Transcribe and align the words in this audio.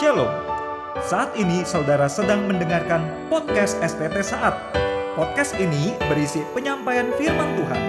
Shalom. 0.00 0.32
Saat 1.04 1.36
ini 1.36 1.60
saudara 1.60 2.08
sedang 2.08 2.48
mendengarkan 2.48 3.04
podcast 3.28 3.76
STT 3.84 4.24
Saat. 4.24 4.56
Podcast 5.12 5.52
ini 5.60 5.92
berisi 6.08 6.40
penyampaian 6.56 7.12
firman 7.20 7.52
Tuhan 7.60 7.82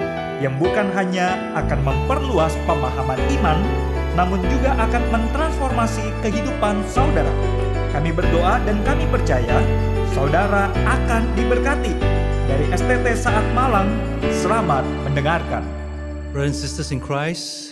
yang 0.44 0.60
bukan 0.60 0.92
hanya 0.92 1.56
akan 1.56 1.80
memperluas 1.88 2.52
pemahaman 2.68 3.16
iman, 3.40 3.64
namun 4.20 4.44
juga 4.44 4.76
akan 4.76 5.04
mentransformasi 5.08 6.04
kehidupan 6.20 6.84
saudara. 6.92 7.32
Kami 7.96 8.12
berdoa 8.12 8.60
dan 8.68 8.84
kami 8.84 9.08
percaya 9.08 9.64
saudara 10.12 10.68
akan 10.84 11.32
diberkati. 11.40 11.96
Dari 12.44 12.76
STT 12.76 13.08
Saat 13.16 13.48
Malang, 13.56 13.88
selamat 14.44 14.84
mendengarkan. 15.08 15.64
Brothers 16.36 16.60
and 16.60 16.60
sisters 16.60 16.92
in 16.92 17.00
Christ, 17.00 17.72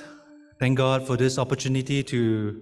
thank 0.64 0.80
God 0.80 1.04
for 1.04 1.20
this 1.20 1.36
opportunity 1.36 2.00
to 2.08 2.56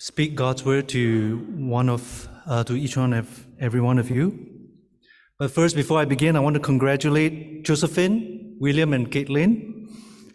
speak 0.00 0.34
God's 0.34 0.64
word 0.64 0.88
to 0.88 1.36
one 1.50 1.90
of 1.90 2.26
uh, 2.46 2.64
to 2.64 2.74
each 2.74 2.96
one 2.96 3.12
of 3.12 3.46
every 3.60 3.82
one 3.82 3.98
of 3.98 4.10
you. 4.10 4.26
But 5.38 5.50
first, 5.50 5.76
before 5.76 6.00
I 6.00 6.06
begin, 6.06 6.36
I 6.36 6.40
want 6.40 6.54
to 6.54 6.60
congratulate 6.60 7.64
Josephine, 7.64 8.56
William, 8.58 8.94
and 8.94 9.10
Caitlin 9.10 9.88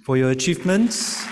for 0.06 0.18
your 0.18 0.30
achievements 0.30 1.26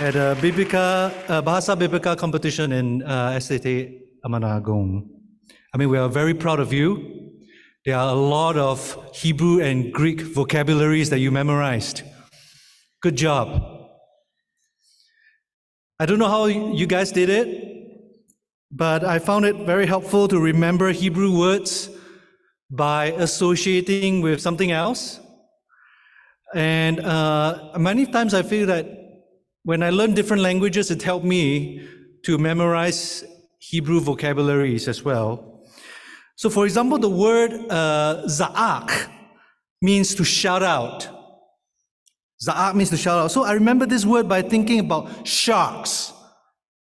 at 0.00 0.16
a 0.16 0.36
Biblica, 0.40 1.12
uh, 1.28 1.42
Bahasa 1.42 1.78
Biblica 1.78 2.16
competition 2.16 2.72
in 2.72 3.02
uh, 3.02 3.32
STT 3.32 4.00
Amanat 4.24 4.62
Agung. 4.62 5.06
I 5.74 5.76
mean, 5.76 5.90
we 5.90 5.98
are 5.98 6.08
very 6.08 6.32
proud 6.32 6.60
of 6.60 6.72
you. 6.72 7.30
There 7.84 7.96
are 7.96 8.08
a 8.08 8.18
lot 8.18 8.56
of 8.56 8.96
Hebrew 9.14 9.60
and 9.60 9.92
Greek 9.92 10.22
vocabularies 10.22 11.10
that 11.10 11.18
you 11.18 11.30
memorized. 11.30 12.02
Good 13.02 13.16
job. 13.16 13.73
I 16.00 16.06
don't 16.06 16.18
know 16.18 16.28
how 16.28 16.46
you 16.46 16.86
guys 16.86 17.12
did 17.12 17.28
it, 17.28 17.48
but 18.72 19.04
I 19.04 19.20
found 19.20 19.44
it 19.44 19.54
very 19.64 19.86
helpful 19.86 20.26
to 20.26 20.40
remember 20.40 20.90
Hebrew 20.90 21.38
words 21.38 21.88
by 22.68 23.12
associating 23.12 24.20
with 24.20 24.40
something 24.40 24.72
else. 24.72 25.20
And 26.52 26.98
uh, 26.98 27.70
many 27.78 28.06
times 28.06 28.34
I 28.34 28.42
feel 28.42 28.66
that 28.66 28.86
when 29.62 29.84
I 29.84 29.90
learn 29.90 30.14
different 30.14 30.42
languages, 30.42 30.90
it 30.90 31.00
helped 31.00 31.24
me 31.24 31.88
to 32.24 32.38
memorize 32.38 33.24
Hebrew 33.60 34.00
vocabularies 34.00 34.88
as 34.88 35.04
well. 35.04 35.62
So, 36.34 36.50
for 36.50 36.64
example, 36.64 36.98
the 36.98 37.08
word 37.08 37.52
uh, 37.70 38.24
za'ak 38.26 39.08
means 39.80 40.16
to 40.16 40.24
shout 40.24 40.64
out. 40.64 41.13
Za'ak 42.46 42.74
means 42.74 42.90
to 42.90 42.96
shout 42.96 43.18
out. 43.18 43.30
So 43.30 43.44
I 43.44 43.52
remember 43.52 43.86
this 43.86 44.04
word 44.04 44.28
by 44.28 44.42
thinking 44.42 44.80
about 44.80 45.26
sharks. 45.26 46.12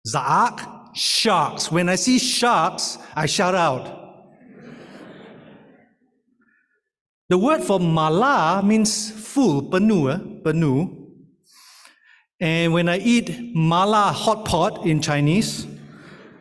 Za'ak, 0.07 0.95
sharks. 0.95 1.71
When 1.71 1.89
I 1.89 1.95
see 1.95 2.19
sharks, 2.19 2.99
I 3.15 3.27
shout 3.27 3.55
out. 3.55 3.99
The 7.29 7.39
word 7.39 7.63
for 7.63 7.79
mala 7.79 8.63
means 8.65 9.11
full, 9.11 9.63
penuh, 9.63 10.15
eh? 10.15 10.41
penuh. 10.43 10.95
And 12.41 12.73
when 12.73 12.89
I 12.89 12.99
eat 12.99 13.55
mala 13.55 14.13
hot 14.13 14.45
pot 14.45 14.87
in 14.87 15.03
Chinese, 15.03 15.67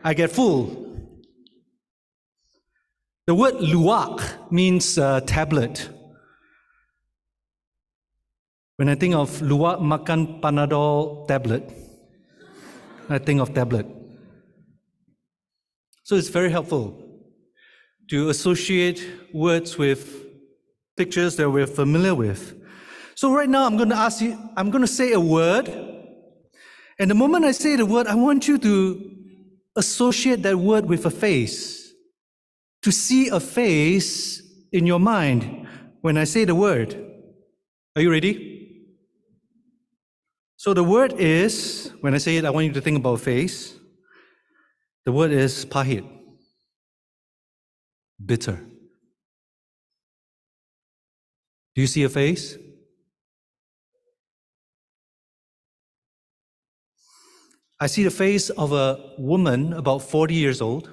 I 0.03 0.14
get 0.14 0.31
full. 0.31 0.86
The 3.25 3.36
word 3.36 3.55
luwak 3.55 4.52
means 4.52 4.97
uh, 4.97 5.19
tablet. 5.21 5.89
When 8.78 8.89
I 8.89 8.95
think 8.95 9.16
of 9.16 9.42
luwak 9.42 9.81
makan 9.81 10.39
panadol 10.39 11.28
tablet, 11.28 11.66
I 13.09 13.17
think 13.17 13.42
of 13.42 13.52
tablet. 13.52 13.88
So 16.03 16.16
it's 16.16 16.30
very 16.30 16.52
helpful 16.52 16.94
to 18.09 18.30
associate 18.30 19.04
words 19.33 19.80
with 19.80 20.23
pictures 20.95 21.36
that 21.38 21.49
we're 21.49 21.65
familiar 21.65 22.14
with. 22.14 22.54
So 23.15 23.33
right 23.33 23.49
now 23.49 23.65
I'm 23.65 23.77
going 23.77 23.89
to 23.89 23.95
ask 23.95 24.21
you, 24.21 24.38
I'm 24.55 24.70
going 24.70 24.83
to 24.83 24.88
say 24.88 25.11
a 25.14 25.20
word. 25.20 25.67
And 26.99 27.09
the 27.09 27.15
moment 27.15 27.45
I 27.45 27.54
say 27.54 27.77
the 27.77 27.86
word, 27.86 28.05
I 28.05 28.14
want 28.14 28.48
you 28.48 28.59
to 28.59 29.11
associate 29.76 30.44
that 30.44 30.55
word 30.55 30.86
with 30.86 31.08
a 31.08 31.11
face. 31.11 31.92
To 32.83 32.92
see 32.92 33.30
a 33.30 33.39
face 33.39 34.39
in 34.71 34.86
your 34.86 34.99
mind 34.99 35.67
when 36.02 36.15
I 36.15 36.26
say 36.26 36.45
the 36.45 36.54
word. 36.54 36.95
Are 37.95 38.04
you 38.04 38.11
ready? 38.11 38.57
So 40.58 40.73
the 40.73 40.84
word 40.84 41.14
is, 41.14 41.94
when 42.02 42.16
I 42.16 42.18
say 42.18 42.38
it, 42.38 42.45
I 42.45 42.50
want 42.50 42.66
you 42.66 42.73
to 42.73 42.82
think 42.82 42.98
about 42.98 43.22
face. 43.22 43.76
The 45.06 45.12
word 45.12 45.32
is 45.32 45.66
pahit, 45.66 46.04
bitter. 48.23 48.60
Do 51.76 51.82
you 51.82 51.88
see 51.88 52.04
a 52.04 52.10
face? 52.10 52.58
I 57.80 57.86
see 57.86 58.04
the 58.04 58.10
face 58.10 58.50
of 58.50 58.72
a 58.72 59.14
woman 59.20 59.74
about 59.74 60.00
40 60.00 60.34
years 60.34 60.60
old. 60.60 60.89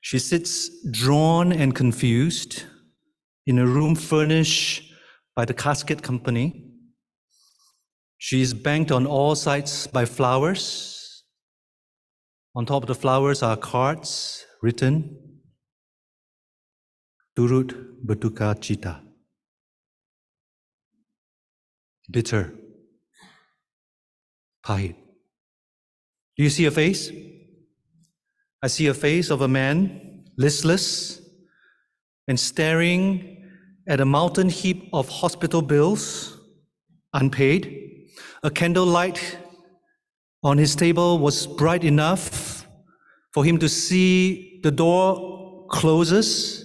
She 0.00 0.18
sits 0.18 0.68
drawn 0.90 1.52
and 1.52 1.72
confused 1.76 2.64
in 3.46 3.60
a 3.60 3.66
room 3.66 3.94
furnished 3.94 4.92
by 5.36 5.44
the 5.44 5.54
casket 5.54 6.02
company. 6.02 6.69
She 8.22 8.42
is 8.42 8.52
banked 8.52 8.92
on 8.92 9.06
all 9.06 9.34
sides 9.34 9.86
by 9.86 10.04
flowers. 10.04 11.24
On 12.54 12.66
top 12.66 12.82
of 12.82 12.86
the 12.86 12.94
flowers 12.94 13.42
are 13.42 13.56
cards 13.56 14.44
written 14.60 15.40
Turut 17.34 17.72
Berduka 18.04 18.62
Cita. 18.62 19.00
Bitter. 22.10 22.52
Pahit. 24.66 24.96
Do 26.36 26.42
you 26.42 26.50
see 26.50 26.66
a 26.66 26.70
face? 26.70 27.10
I 28.62 28.66
see 28.66 28.88
a 28.88 28.94
face 28.94 29.30
of 29.30 29.40
a 29.40 29.48
man, 29.48 30.26
listless 30.36 31.22
and 32.28 32.38
staring 32.38 33.48
at 33.88 34.02
a 34.02 34.04
mountain 34.04 34.50
heap 34.50 34.90
of 34.92 35.08
hospital 35.08 35.62
bills, 35.62 36.38
unpaid. 37.14 37.78
A 38.42 38.50
candlelight 38.50 39.38
on 40.42 40.58
his 40.58 40.74
table 40.74 41.18
was 41.18 41.46
bright 41.46 41.84
enough 41.84 42.66
for 43.32 43.44
him 43.44 43.58
to 43.58 43.68
see 43.68 44.60
the 44.62 44.70
door 44.70 45.66
closes 45.70 46.64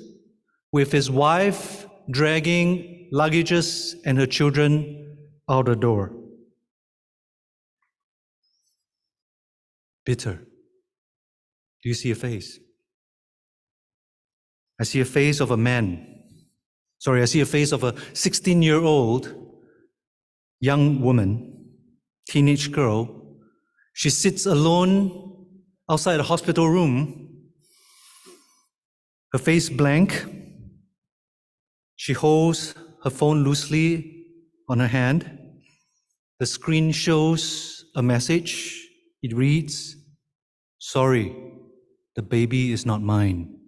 with 0.71 0.91
his 0.91 1.09
wife 1.11 1.85
dragging 2.09 3.09
luggages 3.13 3.95
and 4.05 4.17
her 4.17 4.25
children 4.25 5.17
out 5.49 5.65
the 5.65 5.75
door. 5.75 6.11
Bitter. 10.05 10.35
Do 11.83 11.89
you 11.89 11.95
see 11.95 12.11
a 12.11 12.15
face? 12.15 12.59
I 14.79 14.83
see 14.83 14.99
a 15.01 15.05
face 15.05 15.39
of 15.39 15.51
a 15.51 15.57
man. 15.57 16.23
Sorry, 16.99 17.21
I 17.21 17.25
see 17.25 17.41
a 17.41 17.45
face 17.45 17.71
of 17.71 17.83
a 17.83 17.95
16 18.13 18.61
year 18.61 18.79
old 18.79 19.44
young 20.65 21.01
woman, 21.01 21.29
teenage 22.27 22.71
girl. 22.71 22.97
She 23.93 24.09
sits 24.09 24.45
alone 24.45 24.95
outside 25.89 26.19
a 26.19 26.23
hospital 26.23 26.67
room, 26.67 26.99
her 29.31 29.39
face 29.39 29.69
blank. 29.69 30.25
She 31.95 32.13
holds 32.13 32.73
her 33.03 33.09
phone 33.09 33.43
loosely 33.43 34.25
on 34.67 34.79
her 34.79 34.87
hand. 34.87 35.19
The 36.39 36.45
screen 36.45 36.91
shows 36.91 37.85
a 37.95 38.01
message. 38.01 38.53
It 39.21 39.33
reads, 39.33 39.95
Sorry, 40.79 41.35
the 42.15 42.21
baby 42.21 42.71
is 42.71 42.85
not 42.85 43.01
mine. 43.01 43.59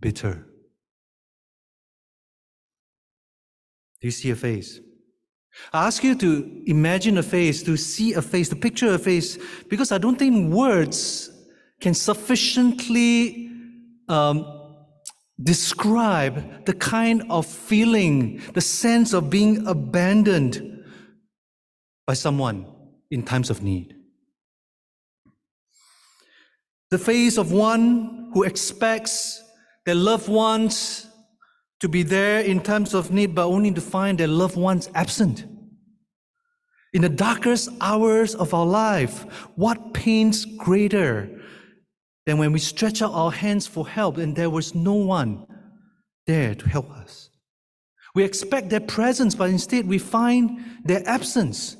Bitter. 0.00 0.49
Do 4.00 4.08
you 4.08 4.12
see 4.12 4.30
a 4.30 4.36
face? 4.36 4.80
I 5.72 5.86
ask 5.86 6.02
you 6.02 6.14
to 6.16 6.62
imagine 6.66 7.18
a 7.18 7.22
face, 7.22 7.62
to 7.64 7.76
see 7.76 8.14
a 8.14 8.22
face, 8.22 8.48
to 8.48 8.56
picture 8.56 8.94
a 8.94 8.98
face, 8.98 9.38
because 9.68 9.92
I 9.92 9.98
don't 9.98 10.18
think 10.18 10.52
words 10.52 11.30
can 11.80 11.94
sufficiently 11.94 13.50
um, 14.08 14.60
describe 15.42 16.66
the 16.66 16.72
kind 16.72 17.24
of 17.30 17.46
feeling, 17.46 18.42
the 18.54 18.60
sense 18.60 19.12
of 19.12 19.30
being 19.30 19.66
abandoned 19.66 20.84
by 22.06 22.14
someone 22.14 22.66
in 23.10 23.22
times 23.22 23.50
of 23.50 23.62
need. 23.62 23.96
The 26.90 26.98
face 26.98 27.38
of 27.38 27.52
one 27.52 28.30
who 28.34 28.42
expects 28.42 29.42
their 29.84 29.94
loved 29.94 30.28
ones 30.28 31.06
to 31.80 31.88
be 31.88 32.02
there 32.02 32.40
in 32.40 32.60
times 32.60 32.94
of 32.94 33.10
need, 33.10 33.34
but 33.34 33.46
only 33.46 33.72
to 33.72 33.80
find 33.80 34.18
their 34.18 34.28
loved 34.28 34.56
ones 34.56 34.90
absent. 34.94 35.44
In 36.92 37.02
the 37.02 37.08
darkest 37.08 37.70
hours 37.80 38.34
of 38.34 38.52
our 38.52 38.66
life, 38.66 39.22
what 39.54 39.94
pains 39.94 40.44
greater 40.44 41.40
than 42.26 42.38
when 42.38 42.52
we 42.52 42.58
stretch 42.58 43.00
out 43.00 43.12
our 43.12 43.30
hands 43.30 43.66
for 43.66 43.86
help 43.86 44.18
and 44.18 44.34
there 44.36 44.50
was 44.50 44.74
no 44.74 44.94
one 44.94 45.46
there 46.26 46.54
to 46.54 46.68
help 46.68 46.90
us? 46.90 47.30
We 48.14 48.24
expect 48.24 48.70
their 48.70 48.80
presence, 48.80 49.34
but 49.34 49.50
instead 49.50 49.86
we 49.86 49.98
find 49.98 50.80
their 50.84 51.02
absence. 51.08 51.76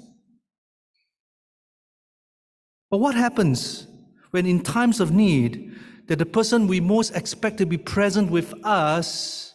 But 2.90 2.98
what 2.98 3.14
happens 3.14 3.86
when, 4.30 4.46
in 4.46 4.62
times 4.62 5.00
of 5.00 5.10
need, 5.10 5.76
that 6.06 6.18
the 6.18 6.26
person 6.26 6.68
we 6.68 6.80
most 6.80 7.14
expect 7.14 7.58
to 7.58 7.66
be 7.66 7.78
present 7.78 8.30
with 8.30 8.54
us 8.64 9.49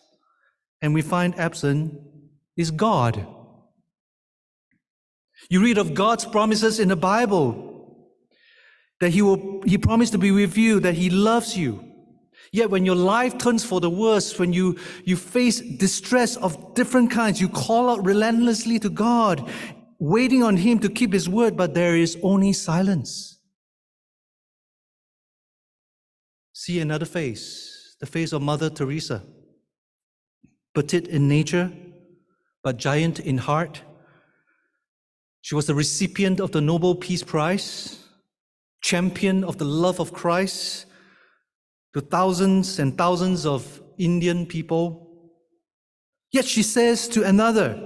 and 0.81 0.93
we 0.93 1.01
find 1.01 1.37
absent 1.39 1.99
is 2.57 2.71
God? 2.71 3.25
You 5.49 5.61
read 5.61 5.77
of 5.77 5.93
God's 5.93 6.25
promises 6.25 6.79
in 6.79 6.87
the 6.87 6.95
Bible 6.95 7.65
that 8.99 9.09
He 9.09 9.21
will 9.21 9.61
He 9.63 9.77
promised 9.77 10.13
to 10.13 10.17
be 10.17 10.31
with 10.31 10.57
you, 10.57 10.79
that 10.79 10.95
He 10.95 11.09
loves 11.09 11.57
you. 11.57 11.83
Yet 12.51 12.69
when 12.69 12.85
your 12.85 12.95
life 12.95 13.37
turns 13.37 13.65
for 13.65 13.81
the 13.81 13.89
worse, 13.89 14.39
when 14.39 14.53
you, 14.53 14.77
you 15.03 15.17
face 15.17 15.59
distress 15.59 16.37
of 16.37 16.73
different 16.73 17.11
kinds, 17.11 17.41
you 17.41 17.49
call 17.49 17.89
out 17.89 18.05
relentlessly 18.05 18.79
to 18.79 18.89
God, 18.89 19.49
waiting 19.99 20.43
on 20.43 20.57
Him 20.57 20.79
to 20.79 20.89
keep 20.89 21.11
His 21.11 21.27
word, 21.27 21.57
but 21.57 21.73
there 21.73 21.95
is 21.95 22.17
only 22.23 22.53
silence. 22.53 23.41
See 26.53 26.79
another 26.79 27.05
face, 27.05 27.97
the 27.99 28.05
face 28.05 28.31
of 28.31 28.41
Mother 28.41 28.69
Teresa. 28.69 29.23
Petite 30.75 31.07
in 31.07 31.27
nature, 31.27 31.71
but 32.63 32.77
giant 32.77 33.19
in 33.19 33.37
heart. 33.39 33.81
She 35.41 35.55
was 35.55 35.67
the 35.67 35.75
recipient 35.75 36.39
of 36.39 36.51
the 36.51 36.61
Nobel 36.61 36.95
Peace 36.95 37.23
Prize, 37.23 38.03
champion 38.81 39.43
of 39.43 39.57
the 39.57 39.65
love 39.65 39.99
of 39.99 40.13
Christ 40.13 40.85
to 41.93 42.01
thousands 42.01 42.77
and 42.77 42.97
thousands 42.97 43.45
of 43.45 43.81
Indian 43.97 44.45
people. 44.45 45.07
Yet 46.31 46.45
she 46.45 46.61
says 46.61 47.07
to 47.09 47.23
another, 47.23 47.81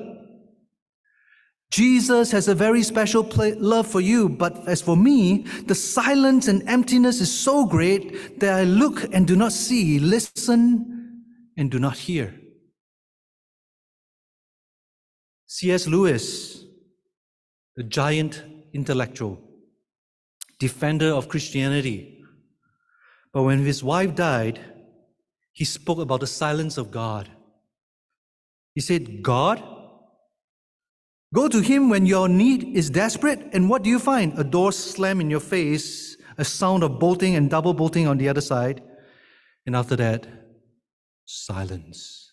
Jesus 1.71 2.31
has 2.31 2.47
a 2.47 2.55
very 2.55 2.81
special 2.81 3.29
love 3.59 3.85
for 3.85 4.01
you, 4.01 4.27
but 4.27 4.67
as 4.67 4.81
for 4.81 4.97
me, 4.97 5.45
the 5.67 5.75
silence 5.75 6.47
and 6.47 6.67
emptiness 6.67 7.21
is 7.21 7.31
so 7.31 7.65
great 7.65 8.39
that 8.39 8.55
I 8.55 8.63
look 8.63 9.13
and 9.13 9.27
do 9.27 9.35
not 9.35 9.51
see, 9.51 9.99
listen 9.99 11.23
and 11.55 11.69
do 11.69 11.77
not 11.77 11.95
hear. 11.95 12.33
C.S. 15.51 15.87
Lewis, 15.87 16.63
the 17.75 17.81
giant 17.81 18.43
intellectual, 18.71 19.41
defender 20.59 21.07
of 21.07 21.27
Christianity, 21.27 22.21
but 23.33 23.41
when 23.41 23.65
his 23.65 23.83
wife 23.83 24.13
died, 24.13 24.59
he 25.51 25.65
spoke 25.65 25.97
about 25.97 26.19
the 26.19 26.27
silence 26.27 26.77
of 26.77 26.91
God. 26.91 27.31
He 28.75 28.81
said, 28.81 29.23
God, 29.23 29.63
go 31.33 31.47
to 31.47 31.61
him 31.61 31.89
when 31.89 32.05
your 32.05 32.29
need 32.29 32.75
is 32.77 32.91
desperate, 32.91 33.39
and 33.51 33.71
what 33.71 33.81
do 33.81 33.89
you 33.89 33.97
find? 33.97 34.37
A 34.37 34.43
door 34.43 34.71
slam 34.71 35.19
in 35.19 35.31
your 35.31 35.39
face, 35.39 36.15
a 36.37 36.45
sound 36.45 36.83
of 36.83 36.99
bolting 36.99 37.35
and 37.35 37.49
double 37.49 37.73
bolting 37.73 38.05
on 38.05 38.19
the 38.19 38.29
other 38.29 38.41
side, 38.41 38.83
and 39.65 39.75
after 39.75 39.95
that, 39.95 40.27
silence. 41.25 42.28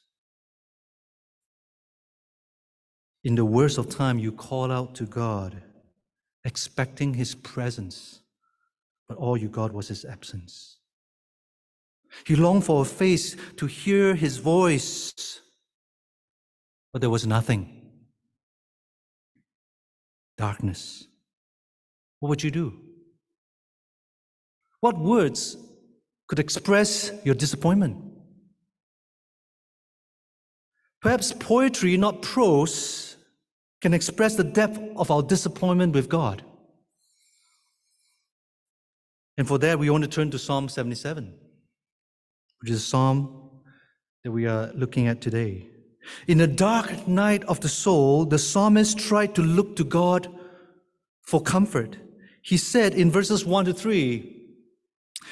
In 3.26 3.34
the 3.34 3.44
worst 3.44 3.76
of 3.76 3.88
time, 3.88 4.20
you 4.20 4.30
call 4.30 4.70
out 4.70 4.94
to 4.94 5.04
God, 5.04 5.60
expecting 6.44 7.14
his 7.14 7.34
presence, 7.34 8.20
but 9.08 9.18
all 9.18 9.36
you 9.36 9.48
got 9.48 9.72
was 9.72 9.88
his 9.88 10.04
absence. 10.04 10.76
You 12.28 12.36
longed 12.36 12.64
for 12.64 12.82
a 12.82 12.84
face 12.84 13.34
to 13.56 13.66
hear 13.66 14.14
his 14.14 14.36
voice, 14.36 15.40
but 16.92 17.00
there 17.00 17.10
was 17.10 17.26
nothing. 17.26 17.90
Darkness. 20.38 21.08
What 22.20 22.28
would 22.28 22.44
you 22.44 22.52
do? 22.52 22.80
What 24.78 24.96
words 25.00 25.56
could 26.28 26.38
express 26.38 27.10
your 27.24 27.34
disappointment? 27.34 27.96
Perhaps 31.02 31.32
poetry, 31.32 31.96
not 31.96 32.22
prose, 32.22 33.15
can 33.80 33.94
express 33.94 34.36
the 34.36 34.44
depth 34.44 34.80
of 34.96 35.10
our 35.10 35.22
disappointment 35.22 35.94
with 35.94 36.08
God. 36.08 36.42
And 39.38 39.46
for 39.46 39.58
that, 39.58 39.78
we 39.78 39.90
want 39.90 40.04
to 40.04 40.10
turn 40.10 40.30
to 40.30 40.38
Psalm 40.38 40.68
77 40.68 41.34
which 42.60 42.70
is 42.70 42.78
a 42.82 42.86
psalm 42.86 43.50
that 44.24 44.32
we 44.32 44.46
are 44.46 44.72
looking 44.74 45.06
at 45.06 45.20
today. 45.20 45.68
In 46.26 46.38
the 46.38 46.46
dark 46.46 47.06
night 47.06 47.44
of 47.44 47.60
the 47.60 47.68
soul, 47.68 48.24
the 48.24 48.38
psalmist 48.38 48.98
tried 48.98 49.34
to 49.34 49.42
look 49.42 49.76
to 49.76 49.84
God 49.84 50.28
for 51.22 51.40
comfort. 51.40 51.96
He 52.42 52.56
said 52.56 52.94
in 52.94 53.10
verses 53.10 53.44
1 53.44 53.66
to 53.66 53.72
3, 53.72 54.35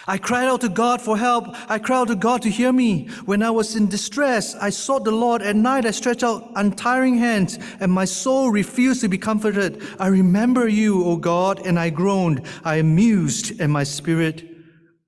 I 0.06 0.18
cried 0.18 0.48
out 0.48 0.60
to 0.60 0.68
God 0.68 1.00
for 1.00 1.16
help. 1.16 1.46
I 1.70 1.78
cried 1.78 2.02
out 2.02 2.08
to 2.08 2.14
God 2.14 2.42
to 2.42 2.50
hear 2.50 2.72
me. 2.72 3.08
When 3.24 3.42
I 3.42 3.50
was 3.50 3.76
in 3.76 3.88
distress, 3.88 4.54
I 4.54 4.70
sought 4.70 5.04
the 5.04 5.10
Lord. 5.10 5.42
At 5.42 5.56
night, 5.56 5.86
I 5.86 5.90
stretched 5.92 6.22
out 6.22 6.50
untiring 6.56 7.16
hands, 7.16 7.58
and 7.80 7.90
my 7.90 8.04
soul 8.04 8.50
refused 8.50 9.00
to 9.00 9.08
be 9.08 9.18
comforted. 9.18 9.82
I 9.98 10.08
remember 10.08 10.68
you, 10.68 11.04
O 11.04 11.16
God, 11.16 11.66
and 11.66 11.78
I 11.78 11.90
groaned. 11.90 12.46
I 12.64 12.82
mused, 12.82 13.60
and 13.60 13.72
my 13.72 13.84
spirit 13.84 14.46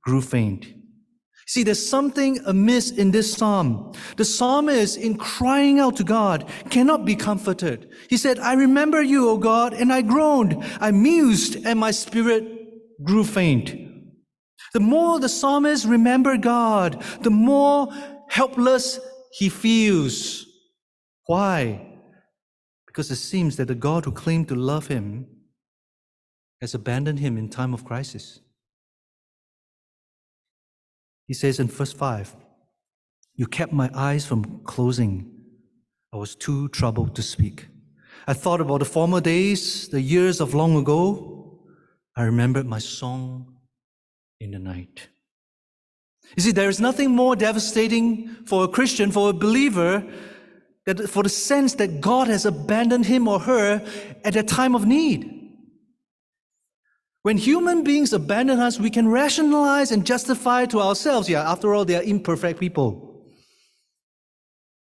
grew 0.02 0.22
faint. 0.22 0.66
See, 1.48 1.62
there's 1.62 1.88
something 1.88 2.40
amiss 2.44 2.90
in 2.90 3.12
this 3.12 3.32
psalm. 3.32 3.92
The 4.16 4.24
psalmist, 4.24 4.96
in 4.96 5.16
crying 5.16 5.78
out 5.78 5.96
to 5.96 6.04
God, 6.04 6.50
cannot 6.70 7.04
be 7.04 7.14
comforted. 7.14 7.88
He 8.10 8.16
said, 8.16 8.40
I 8.40 8.54
remember 8.54 9.00
you, 9.00 9.28
O 9.28 9.38
God, 9.38 9.72
and 9.72 9.92
I 9.92 10.02
groaned. 10.02 10.56
I 10.80 10.90
mused, 10.90 11.64
and 11.64 11.78
my 11.78 11.92
spirit 11.92 13.04
grew 13.04 13.22
faint. 13.22 13.86
The 14.72 14.80
more 14.80 15.18
the 15.20 15.28
psalmist 15.28 15.86
remembered 15.86 16.42
God, 16.42 17.02
the 17.22 17.30
more 17.30 17.88
helpless 18.28 18.98
he 19.32 19.48
feels. 19.48 20.46
Why? 21.26 21.98
Because 22.86 23.10
it 23.10 23.16
seems 23.16 23.56
that 23.56 23.68
the 23.68 23.74
God 23.74 24.04
who 24.04 24.12
claimed 24.12 24.48
to 24.48 24.54
love 24.54 24.86
him 24.86 25.26
has 26.60 26.74
abandoned 26.74 27.20
him 27.20 27.36
in 27.36 27.48
time 27.48 27.74
of 27.74 27.84
crisis. 27.84 28.40
He 31.26 31.34
says 31.34 31.60
in 31.60 31.68
verse 31.68 31.92
5 31.92 32.34
You 33.34 33.46
kept 33.46 33.72
my 33.72 33.90
eyes 33.94 34.24
from 34.24 34.60
closing. 34.64 35.30
I 36.12 36.16
was 36.16 36.34
too 36.34 36.68
troubled 36.68 37.14
to 37.16 37.22
speak. 37.22 37.66
I 38.26 38.32
thought 38.32 38.60
about 38.60 38.78
the 38.78 38.86
former 38.86 39.20
days, 39.20 39.88
the 39.88 40.00
years 40.00 40.40
of 40.40 40.54
long 40.54 40.76
ago. 40.76 41.60
I 42.16 42.22
remembered 42.22 42.66
my 42.66 42.78
song 42.78 43.55
in 44.40 44.50
the 44.50 44.58
night. 44.58 45.08
You 46.36 46.42
see, 46.42 46.52
there 46.52 46.68
is 46.68 46.80
nothing 46.80 47.10
more 47.10 47.36
devastating 47.36 48.28
for 48.46 48.64
a 48.64 48.68
Christian, 48.68 49.10
for 49.10 49.30
a 49.30 49.32
believer, 49.32 50.04
that 50.84 51.08
for 51.08 51.22
the 51.22 51.28
sense 51.28 51.74
that 51.74 52.00
God 52.00 52.28
has 52.28 52.44
abandoned 52.44 53.06
him 53.06 53.28
or 53.28 53.40
her 53.40 53.84
at 54.24 54.36
a 54.36 54.42
time 54.42 54.74
of 54.74 54.86
need. 54.86 55.32
When 57.22 57.38
human 57.38 57.82
beings 57.82 58.12
abandon 58.12 58.60
us, 58.60 58.78
we 58.78 58.90
can 58.90 59.08
rationalize 59.08 59.90
and 59.90 60.06
justify 60.06 60.66
to 60.66 60.80
ourselves, 60.80 61.28
yeah, 61.28 61.50
after 61.50 61.74
all, 61.74 61.84
they 61.84 61.96
are 61.96 62.02
imperfect 62.02 62.60
people. 62.60 63.24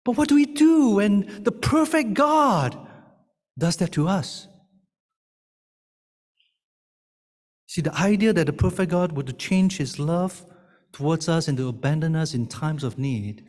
But 0.05 0.17
what 0.17 0.29
do 0.29 0.35
we 0.35 0.45
do 0.45 0.91
when 0.91 1.43
the 1.43 1.51
perfect 1.51 2.13
God 2.13 2.77
does 3.59 3.75
that 3.77 3.91
to 3.93 4.07
us? 4.07 4.47
See, 7.71 7.79
the 7.79 7.97
idea 7.97 8.33
that 8.33 8.47
the 8.47 8.51
perfect 8.51 8.91
God 8.91 9.13
would 9.13 9.39
change 9.39 9.77
his 9.77 9.97
love 9.97 10.45
towards 10.91 11.29
us 11.29 11.47
and 11.47 11.57
to 11.57 11.69
abandon 11.69 12.17
us 12.17 12.33
in 12.33 12.47
times 12.47 12.83
of 12.83 12.97
need 12.97 13.45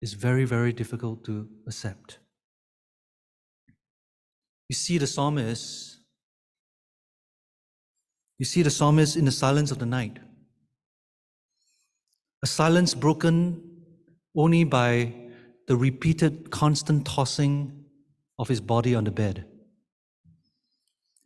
is 0.00 0.14
very, 0.14 0.46
very 0.46 0.72
difficult 0.72 1.22
to 1.26 1.46
accept. 1.66 2.18
You 4.70 4.74
see, 4.74 4.96
the 4.96 5.06
psalmist 5.06 5.98
you 8.38 8.46
see 8.46 8.62
the 8.62 8.70
psalmist 8.70 9.16
in 9.16 9.26
the 9.26 9.32
silence 9.32 9.70
of 9.70 9.78
the 9.78 9.84
night. 9.84 10.18
A 12.42 12.46
silence 12.46 12.94
broken 12.94 13.82
only 14.34 14.64
by 14.64 15.12
the 15.66 15.76
repeated, 15.76 16.50
constant 16.50 17.04
tossing 17.04 17.84
of 18.38 18.48
his 18.48 18.62
body 18.62 18.94
on 18.94 19.04
the 19.04 19.10
bed. 19.10 19.44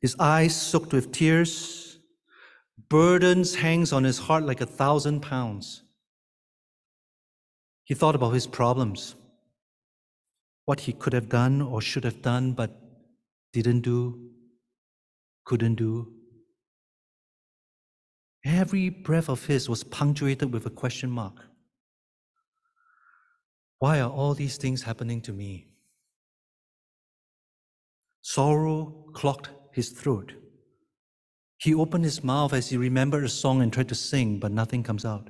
His 0.02 0.16
eyes 0.18 0.60
soaked 0.60 0.92
with 0.92 1.12
tears, 1.12 2.00
burdens 2.88 3.54
hangs 3.54 3.92
on 3.92 4.02
his 4.02 4.18
heart 4.18 4.44
like 4.44 4.60
a 4.60 4.66
thousand 4.66 5.20
pounds. 5.20 5.84
He 7.84 7.94
thought 7.94 8.16
about 8.16 8.30
his 8.30 8.48
problems, 8.48 9.14
what 10.64 10.80
he 10.80 10.92
could 10.92 11.12
have 11.12 11.28
done 11.28 11.62
or 11.62 11.80
should 11.80 12.02
have 12.02 12.20
done, 12.20 12.52
but 12.52 12.72
didn't 13.52 13.82
do, 13.82 14.30
couldn't 15.44 15.76
do. 15.76 16.12
Every 18.44 18.88
breath 18.88 19.28
of 19.28 19.46
his 19.46 19.68
was 19.68 19.84
punctuated 19.84 20.52
with 20.52 20.66
a 20.66 20.70
question 20.70 21.12
mark. 21.12 21.36
Why 23.78 24.00
are 24.00 24.10
all 24.10 24.34
these 24.34 24.56
things 24.56 24.82
happening 24.82 25.20
to 25.22 25.32
me? 25.32 25.68
Sorrow 28.20 29.06
clogged 29.12 29.48
his 29.72 29.90
throat. 29.90 30.32
He 31.58 31.74
opened 31.74 32.04
his 32.04 32.24
mouth 32.24 32.52
as 32.52 32.70
he 32.70 32.76
remembered 32.76 33.24
a 33.24 33.28
song 33.28 33.62
and 33.62 33.72
tried 33.72 33.88
to 33.88 33.94
sing, 33.94 34.38
but 34.38 34.52
nothing 34.52 34.82
comes 34.82 35.04
out. 35.04 35.28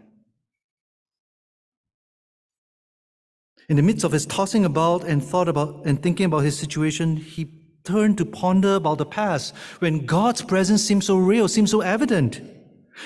In 3.69 3.77
the 3.77 3.83
midst 3.83 4.05
of 4.05 4.13
his 4.13 4.27
tossing 4.27 4.65
about 4.65 5.05
and 5.05 5.23
thought 5.23 5.49
about 5.49 5.83
and 5.85 6.03
thinking 6.03 6.27
about 6.27 6.41
his 6.41 6.59
situation, 6.59 7.17
he 7.17 7.49
turned 7.85 8.19
to 8.19 8.25
ponder 8.25 8.75
about 8.75 8.99
the 8.99 9.07
past 9.07 9.55
when 9.79 10.07
God's 10.07 10.43
presence 10.43 10.83
seemed 10.83 11.05
so 11.05 11.17
real, 11.17 11.49
seemed 11.49 11.71
so 11.71 11.81
evident. 11.81 12.41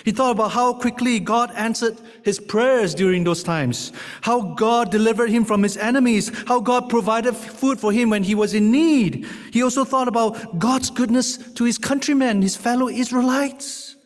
He 0.04 0.12
thought 0.12 0.32
about 0.32 0.52
how 0.52 0.74
quickly 0.74 1.20
God 1.20 1.50
answered 1.54 1.96
his 2.24 2.38
prayers 2.38 2.94
during 2.94 3.24
those 3.24 3.42
times, 3.42 3.92
how 4.20 4.54
God 4.54 4.90
delivered 4.90 5.30
him 5.30 5.44
from 5.44 5.62
his 5.62 5.76
enemies, 5.76 6.30
how 6.46 6.60
God 6.60 6.88
provided 6.88 7.34
food 7.34 7.80
for 7.80 7.92
him 7.92 8.10
when 8.10 8.22
he 8.22 8.34
was 8.34 8.52
in 8.52 8.70
need. 8.70 9.26
He 9.52 9.62
also 9.62 9.84
thought 9.84 10.08
about 10.08 10.58
God's 10.58 10.90
goodness 10.90 11.36
to 11.54 11.64
his 11.64 11.78
countrymen, 11.78 12.42
his 12.42 12.56
fellow 12.56 12.88
Israelites. 12.88 13.96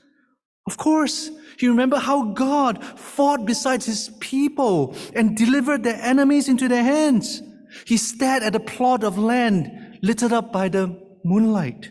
Of 0.66 0.76
course, 0.76 1.30
he 1.58 1.68
remembered 1.68 2.00
how 2.00 2.24
God 2.32 2.82
fought 2.98 3.44
beside 3.44 3.82
his 3.82 4.10
people 4.20 4.94
and 5.14 5.36
delivered 5.36 5.82
their 5.82 6.00
enemies 6.00 6.48
into 6.48 6.68
their 6.68 6.84
hands. 6.84 7.42
He 7.86 7.96
stared 7.96 8.42
at 8.42 8.54
a 8.54 8.60
plot 8.60 9.04
of 9.04 9.18
land 9.18 9.98
lit 10.02 10.22
up 10.22 10.52
by 10.52 10.68
the 10.68 10.98
moonlight. 11.24 11.90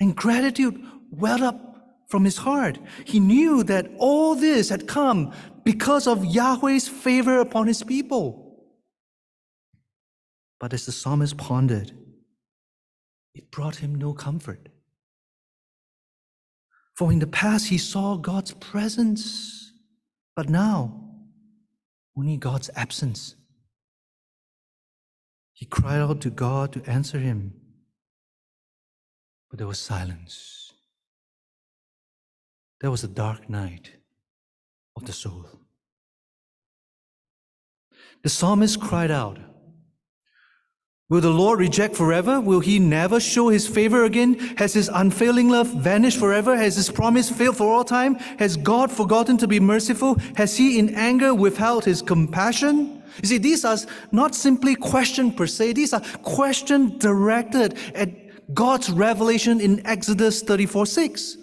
And 0.00 0.14
gratitude 0.14 0.82
welled 1.10 1.42
up 1.42 1.73
from 2.08 2.24
his 2.24 2.38
heart. 2.38 2.78
He 3.04 3.20
knew 3.20 3.62
that 3.64 3.90
all 3.98 4.34
this 4.34 4.68
had 4.68 4.86
come 4.86 5.32
because 5.64 6.06
of 6.06 6.24
Yahweh's 6.24 6.88
favor 6.88 7.38
upon 7.40 7.66
his 7.66 7.82
people. 7.82 8.40
But 10.60 10.72
as 10.72 10.86
the 10.86 10.92
psalmist 10.92 11.36
pondered, 11.36 11.92
it 13.34 13.50
brought 13.50 13.76
him 13.76 13.94
no 13.94 14.12
comfort. 14.12 14.68
For 16.94 17.12
in 17.12 17.18
the 17.18 17.26
past 17.26 17.68
he 17.68 17.78
saw 17.78 18.16
God's 18.16 18.52
presence, 18.52 19.72
but 20.36 20.48
now 20.48 21.00
only 22.16 22.36
God's 22.36 22.70
absence. 22.76 23.34
He 25.52 25.66
cried 25.66 26.00
out 26.00 26.20
to 26.22 26.30
God 26.30 26.72
to 26.72 26.88
answer 26.88 27.18
him, 27.18 27.54
but 29.50 29.58
there 29.58 29.66
was 29.66 29.78
silence. 29.78 30.63
There 32.84 32.90
was 32.90 33.02
a 33.02 33.08
dark 33.08 33.48
night 33.48 33.92
of 34.94 35.06
the 35.06 35.12
soul. 35.14 35.46
The 38.22 38.28
psalmist 38.28 38.78
cried 38.78 39.10
out, 39.10 39.38
Will 41.08 41.22
the 41.22 41.30
Lord 41.30 41.60
reject 41.60 41.96
forever? 41.96 42.42
Will 42.42 42.60
he 42.60 42.78
never 42.78 43.20
show 43.20 43.48
his 43.48 43.66
favor 43.66 44.04
again? 44.04 44.34
Has 44.58 44.74
his 44.74 44.90
unfailing 44.92 45.48
love 45.48 45.68
vanished 45.68 46.18
forever? 46.18 46.58
Has 46.58 46.76
his 46.76 46.90
promise 46.90 47.30
failed 47.30 47.56
for 47.56 47.72
all 47.72 47.84
time? 47.84 48.16
Has 48.38 48.58
God 48.58 48.92
forgotten 48.92 49.38
to 49.38 49.48
be 49.48 49.60
merciful? 49.60 50.16
Has 50.36 50.54
he 50.58 50.78
in 50.78 50.94
anger 50.94 51.34
withheld 51.34 51.86
his 51.86 52.02
compassion? 52.02 53.02
You 53.22 53.28
see, 53.28 53.38
these 53.38 53.64
are 53.64 53.78
not 54.12 54.34
simply 54.34 54.74
questions 54.74 55.36
per 55.36 55.46
se, 55.46 55.72
these 55.72 55.94
are 55.94 56.02
questions 56.22 56.98
directed 56.98 57.78
at 57.94 58.10
God's 58.52 58.90
revelation 58.90 59.58
in 59.58 59.80
Exodus 59.86 60.42
34 60.42 60.84
6. 60.84 61.38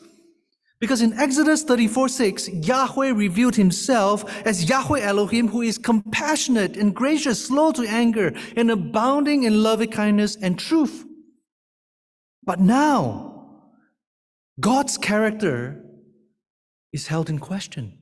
Because 0.81 1.03
in 1.03 1.13
Exodus 1.13 1.61
34 1.61 2.09
6, 2.09 2.49
Yahweh 2.49 3.11
revealed 3.11 3.55
himself 3.55 4.25
as 4.47 4.67
Yahweh 4.67 5.01
Elohim, 5.01 5.47
who 5.47 5.61
is 5.61 5.77
compassionate 5.77 6.75
and 6.75 6.95
gracious, 6.95 7.45
slow 7.45 7.71
to 7.73 7.83
anger, 7.87 8.33
and 8.57 8.71
abounding 8.71 9.43
in 9.43 9.61
loving 9.61 9.91
kindness 9.91 10.35
and 10.35 10.57
truth. 10.57 11.05
But 12.43 12.59
now, 12.59 13.61
God's 14.59 14.97
character 14.97 15.85
is 16.91 17.05
held 17.05 17.29
in 17.29 17.37
question. 17.37 17.99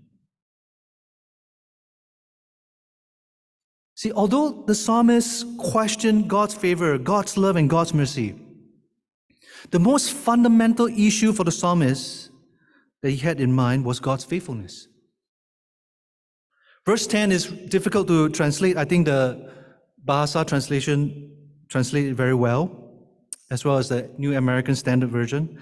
See, 3.96 4.14
although 4.14 4.64
the 4.66 4.74
psalmist 4.74 5.46
questioned 5.58 6.30
God's 6.30 6.54
favor, 6.54 6.98
God's 6.98 7.36
love, 7.36 7.58
and 7.58 7.70
God's 7.70 7.94
mercy, 7.94 8.36
the 9.72 9.80
most 9.80 10.14
fundamental 10.14 10.88
issue 10.88 11.34
for 11.34 11.44
the 11.44 11.52
psalmist 11.52 12.29
that 13.02 13.12
he 13.12 13.18
had 13.18 13.40
in 13.40 13.54
mind 13.54 13.86
was 13.86 14.00
God's 14.00 14.24
faithfulness. 14.24 14.88
Verse 16.86 17.08
10 17.08 17.32
is 17.32 17.46
difficult 17.46 18.08
to 18.08 18.30
translate. 18.30 18.78
I 18.78 18.86
think 18.86 19.06
the 19.06 19.52
Bahasa 20.06 20.46
translation 20.46 21.32
translated 21.68 22.16
very 22.16 22.34
well, 22.34 22.94
as 23.52 23.64
well 23.64 23.78
as 23.78 23.90
the 23.90 24.10
New 24.18 24.36
American 24.36 24.76
Standard 24.76 25.10
Version. 25.10 25.60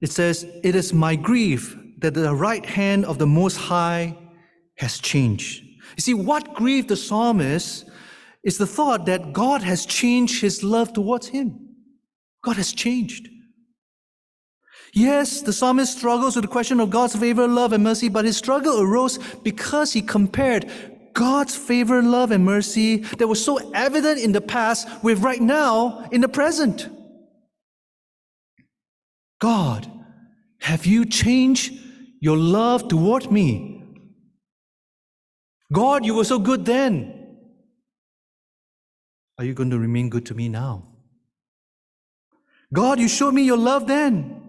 It 0.00 0.10
says, 0.10 0.44
It 0.64 0.74
is 0.74 0.92
my 0.92 1.14
grief 1.14 1.76
that 1.98 2.14
the 2.14 2.34
right 2.34 2.66
hand 2.66 3.04
of 3.04 3.18
the 3.18 3.26
Most 3.26 3.56
High 3.56 4.16
has 4.76 4.98
changed. 4.98 5.62
You 5.96 6.00
see, 6.00 6.14
what 6.14 6.54
grieved 6.54 6.88
the 6.88 6.96
psalmist 6.96 7.88
is 8.42 8.58
the 8.58 8.66
thought 8.66 9.06
that 9.06 9.32
God 9.32 9.62
has 9.62 9.86
changed 9.86 10.40
his 10.40 10.62
love 10.62 10.92
towards 10.92 11.28
him. 11.28 11.68
God 12.42 12.56
has 12.56 12.72
changed. 12.72 13.28
Yes, 14.94 15.40
the 15.40 15.54
psalmist 15.54 15.96
struggles 15.96 16.36
with 16.36 16.44
the 16.44 16.50
question 16.50 16.78
of 16.78 16.90
God's 16.90 17.16
favor, 17.16 17.48
love, 17.48 17.72
and 17.72 17.82
mercy, 17.82 18.10
but 18.10 18.26
his 18.26 18.36
struggle 18.36 18.80
arose 18.80 19.18
because 19.42 19.92
he 19.92 20.02
compared 20.02 20.70
God's 21.14 21.56
favor, 21.56 22.02
love, 22.02 22.30
and 22.30 22.44
mercy 22.44 22.98
that 23.18 23.26
was 23.26 23.42
so 23.42 23.70
evident 23.72 24.20
in 24.20 24.32
the 24.32 24.40
past 24.40 24.86
with 25.02 25.20
right 25.20 25.40
now 25.40 26.06
in 26.12 26.20
the 26.20 26.28
present. 26.28 26.88
God, 29.40 29.90
have 30.60 30.84
you 30.84 31.06
changed 31.06 31.72
your 32.20 32.36
love 32.36 32.88
toward 32.88 33.32
me? 33.32 33.82
God, 35.72 36.04
you 36.04 36.14
were 36.14 36.24
so 36.24 36.38
good 36.38 36.66
then. 36.66 37.38
Are 39.38 39.44
you 39.44 39.54
going 39.54 39.70
to 39.70 39.78
remain 39.78 40.10
good 40.10 40.26
to 40.26 40.34
me 40.34 40.50
now? 40.50 40.86
God, 42.74 43.00
you 43.00 43.08
showed 43.08 43.32
me 43.32 43.42
your 43.42 43.56
love 43.56 43.86
then. 43.86 44.41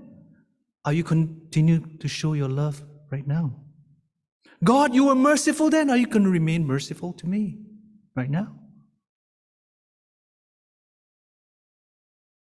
Are 0.85 0.93
you 0.93 1.03
continue 1.03 1.79
to 1.99 2.07
show 2.07 2.33
your 2.33 2.49
love 2.49 2.83
right 3.11 3.25
now? 3.25 3.55
God, 4.63 4.93
you 4.93 5.05
were 5.05 5.15
merciful 5.15 5.69
then. 5.69 5.89
Are 5.89 5.97
you 5.97 6.07
going 6.07 6.23
to 6.23 6.29
remain 6.29 6.65
merciful 6.65 7.13
to 7.13 7.27
me 7.27 7.59
right 8.15 8.29
now? 8.29 8.55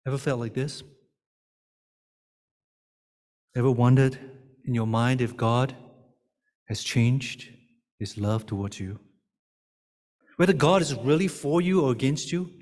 Ever 0.07 0.17
felt 0.17 0.39
like 0.39 0.53
this? 0.53 0.83
Ever 3.55 3.71
wondered 3.71 4.17
in 4.65 4.73
your 4.73 4.87
mind 4.87 5.21
if 5.21 5.35
God 5.35 5.75
has 6.67 6.83
changed 6.83 7.49
his 7.99 8.17
love 8.17 8.45
towards 8.45 8.79
you? 8.79 8.99
Whether 10.37 10.53
God 10.53 10.81
is 10.81 10.95
really 10.95 11.27
for 11.27 11.61
you 11.61 11.81
or 11.81 11.91
against 11.91 12.31
you? 12.31 12.58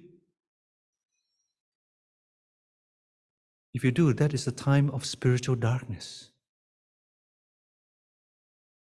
If 3.78 3.84
you 3.84 3.92
do, 3.92 4.12
that 4.12 4.34
is 4.34 4.48
a 4.48 4.52
time 4.52 4.90
of 4.90 5.06
spiritual 5.06 5.54
darkness. 5.54 6.32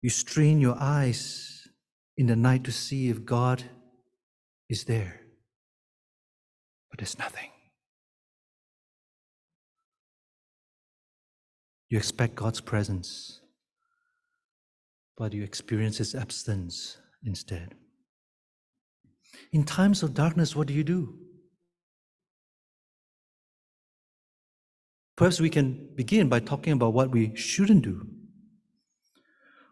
You 0.02 0.10
strain 0.10 0.62
your 0.62 0.78
eyes 0.80 1.68
in 2.16 2.28
the 2.28 2.38
night 2.38 2.64
to 2.64 2.72
see 2.72 3.10
if 3.10 3.26
God 3.26 3.62
is 4.70 4.86
there, 4.86 5.20
but 6.90 7.00
there's 7.00 7.20
nothing. 7.20 7.50
You 11.90 11.98
expect 11.98 12.36
God's 12.36 12.62
presence, 12.62 13.42
but 15.18 15.34
you 15.34 15.44
experience 15.44 15.98
His 15.98 16.16
absence 16.16 17.00
instead. 17.26 17.76
In 19.52 19.66
times 19.66 20.04
of 20.04 20.14
darkness, 20.14 20.56
what 20.56 20.68
do 20.68 20.74
you 20.74 20.86
do? 20.86 21.20
Perhaps 25.20 25.42
we 25.42 25.50
can 25.50 25.90
begin 25.96 26.30
by 26.30 26.40
talking 26.40 26.72
about 26.72 26.94
what 26.94 27.12
we 27.12 27.36
shouldn't 27.36 27.82
do, 27.82 28.08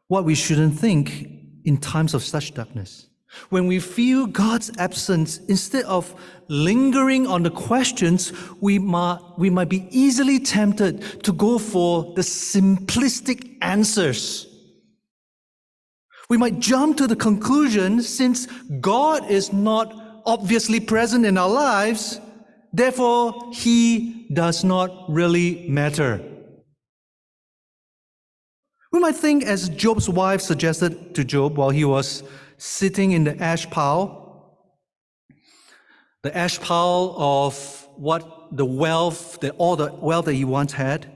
what 0.10 0.26
we 0.26 0.36
shouldn't 0.36 0.78
think 0.78 1.30
in 1.64 1.78
times 1.78 2.14
of 2.14 2.22
such 2.22 2.54
darkness. 2.54 3.08
When 3.50 3.66
we 3.66 3.80
feel 3.80 4.28
God's 4.28 4.72
absence, 4.78 5.38
instead 5.46 5.86
of 5.86 6.14
lingering 6.50 7.28
on 7.28 7.44
the 7.44 7.50
questions, 7.50 8.34
we 8.60 8.78
might, 8.78 9.20
we 9.38 9.50
might 9.50 9.70
be 9.70 9.88
easily 9.90 10.38
tempted 10.38 11.24
to 11.24 11.32
go 11.32 11.58
for 11.58 12.14
the 12.16 12.24
simplistic 12.24 13.56
answers. 13.62 14.48
We 16.30 16.36
might 16.36 16.60
jump 16.60 16.98
to 16.98 17.08
the 17.08 17.16
conclusion 17.16 18.02
since 18.02 18.48
God 18.82 19.32
is 19.32 19.54
not 19.54 19.96
obviously 20.26 20.82
present 20.82 21.26
in 21.26 21.38
our 21.38 21.50
lives, 21.50 22.20
Therefore, 22.74 23.52
he 23.54 24.17
does 24.34 24.64
not 24.64 25.10
really 25.10 25.68
matter. 25.70 26.22
We 28.92 29.00
might 29.00 29.16
think, 29.16 29.44
as 29.44 29.70
Job's 29.70 30.10
wife 30.10 30.42
suggested 30.42 31.14
to 31.16 31.24
Job 31.24 31.58
while 31.58 31.70
he 31.70 31.86
was 31.86 32.24
sitting 32.58 33.12
in 33.12 33.26
the 33.26 33.38
ash 33.42 33.70
pile, 33.70 34.58
the 36.24 36.36
ash 36.36 36.60
pile 36.60 37.14
of 37.18 37.88
what 37.96 38.56
the 38.56 38.66
wealth, 38.66 39.40
the, 39.40 39.52
all 39.52 39.76
the 39.76 39.94
wealth 39.94 40.26
that 40.26 40.34
he 40.34 40.46
once 40.46 40.74
had, 40.74 41.12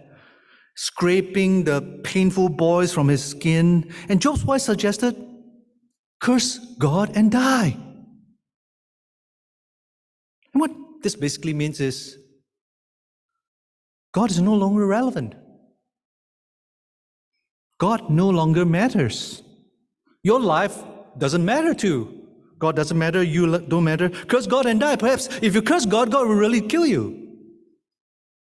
scraping 0.75 1.63
the 1.63 2.01
painful 2.03 2.49
boils 2.49 2.93
from 2.93 3.07
his 3.07 3.23
skin. 3.23 3.91
And 4.09 4.21
Job's 4.21 4.43
wife 4.45 4.61
suggested, 4.61 5.15
curse 6.19 6.59
God 6.77 7.11
and 7.15 7.31
die. 7.31 7.77
And 10.53 10.61
what 10.61 10.71
this 11.01 11.15
basically 11.15 11.53
means 11.53 11.79
is 11.79 12.17
God 14.13 14.31
is 14.31 14.41
no 14.41 14.53
longer 14.53 14.85
relevant. 14.85 15.35
God 17.79 18.09
no 18.09 18.29
longer 18.29 18.65
matters. 18.65 19.41
Your 20.23 20.39
life 20.39 20.77
doesn't 21.17 21.43
matter 21.43 21.73
too. 21.73 22.17
God 22.59 22.75
doesn't 22.75 22.97
matter, 22.97 23.23
you 23.23 23.57
don't 23.59 23.83
matter. 23.83 24.09
Curse 24.09 24.45
God 24.45 24.67
and 24.67 24.79
die. 24.79 24.95
Perhaps 24.95 25.29
if 25.41 25.55
you 25.55 25.61
curse 25.63 25.85
God, 25.85 26.11
God 26.11 26.27
will 26.27 26.35
really 26.35 26.61
kill 26.61 26.85
you. 26.85 27.29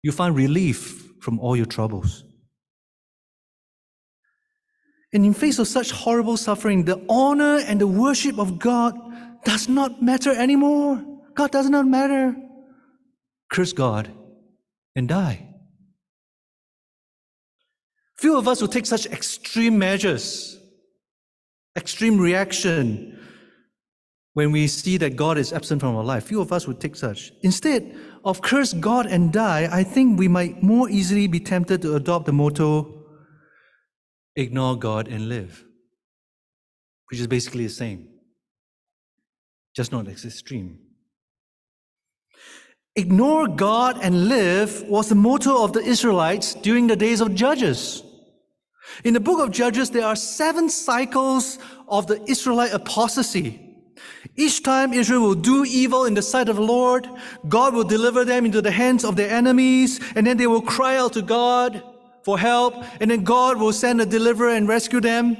You 0.02 0.12
find 0.12 0.36
relief 0.36 1.06
from 1.20 1.40
all 1.40 1.56
your 1.56 1.66
troubles. 1.66 2.24
And 5.12 5.24
in 5.24 5.34
face 5.34 5.58
of 5.58 5.66
such 5.66 5.90
horrible 5.90 6.36
suffering, 6.36 6.84
the 6.84 7.04
honor 7.08 7.58
and 7.58 7.80
the 7.80 7.86
worship 7.86 8.38
of 8.38 8.58
God 8.58 8.94
does 9.44 9.68
not 9.68 10.02
matter 10.02 10.32
anymore. 10.32 11.02
God 11.34 11.50
does 11.50 11.70
not 11.70 11.86
matter. 11.86 12.36
Curse 13.50 13.72
God 13.72 14.10
and 14.94 15.08
die. 15.08 15.49
Few 18.20 18.36
of 18.36 18.46
us 18.46 18.60
will 18.60 18.68
take 18.68 18.84
such 18.84 19.06
extreme 19.06 19.78
measures, 19.78 20.58
extreme 21.74 22.20
reaction 22.20 23.18
when 24.34 24.52
we 24.52 24.66
see 24.66 24.98
that 24.98 25.16
God 25.16 25.38
is 25.38 25.54
absent 25.54 25.80
from 25.80 25.96
our 25.96 26.04
life. 26.04 26.24
Few 26.24 26.38
of 26.42 26.52
us 26.52 26.66
would 26.66 26.80
take 26.80 26.96
such. 26.96 27.32
Instead 27.40 27.96
of 28.22 28.42
curse 28.42 28.74
God 28.74 29.06
and 29.06 29.32
die, 29.32 29.70
I 29.72 29.84
think 29.84 30.18
we 30.18 30.28
might 30.28 30.62
more 30.62 30.90
easily 30.90 31.28
be 31.28 31.40
tempted 31.40 31.80
to 31.80 31.96
adopt 31.96 32.26
the 32.26 32.32
motto 32.34 33.06
ignore 34.36 34.76
God 34.76 35.08
and 35.08 35.30
live, 35.30 35.64
which 37.08 37.20
is 37.20 37.26
basically 37.26 37.64
the 37.64 37.72
same, 37.72 38.06
just 39.74 39.92
not 39.92 40.06
extreme. 40.08 40.78
Ignore 42.96 43.48
God 43.48 43.98
and 44.02 44.28
live 44.28 44.82
was 44.88 45.08
the 45.08 45.14
motto 45.14 45.64
of 45.64 45.72
the 45.72 45.80
Israelites 45.80 46.52
during 46.52 46.86
the 46.86 46.96
days 46.96 47.22
of 47.22 47.34
Judges. 47.34 48.02
In 49.04 49.14
the 49.14 49.20
book 49.20 49.40
of 49.40 49.50
Judges, 49.50 49.90
there 49.90 50.06
are 50.06 50.16
seven 50.16 50.68
cycles 50.68 51.58
of 51.88 52.06
the 52.06 52.22
Israelite 52.30 52.72
apostasy. 52.72 53.66
Each 54.36 54.62
time 54.62 54.92
Israel 54.92 55.22
will 55.22 55.34
do 55.34 55.64
evil 55.64 56.04
in 56.04 56.14
the 56.14 56.22
sight 56.22 56.48
of 56.48 56.56
the 56.56 56.62
Lord, 56.62 57.08
God 57.48 57.74
will 57.74 57.84
deliver 57.84 58.24
them 58.24 58.44
into 58.44 58.62
the 58.62 58.70
hands 58.70 59.04
of 59.04 59.16
their 59.16 59.30
enemies, 59.30 60.00
and 60.14 60.26
then 60.26 60.36
they 60.36 60.46
will 60.46 60.62
cry 60.62 60.96
out 60.96 61.12
to 61.14 61.22
God 61.22 61.82
for 62.22 62.38
help, 62.38 62.74
and 63.00 63.10
then 63.10 63.24
God 63.24 63.58
will 63.58 63.72
send 63.72 64.00
a 64.00 64.06
deliverer 64.06 64.50
and 64.50 64.68
rescue 64.68 65.00
them. 65.00 65.36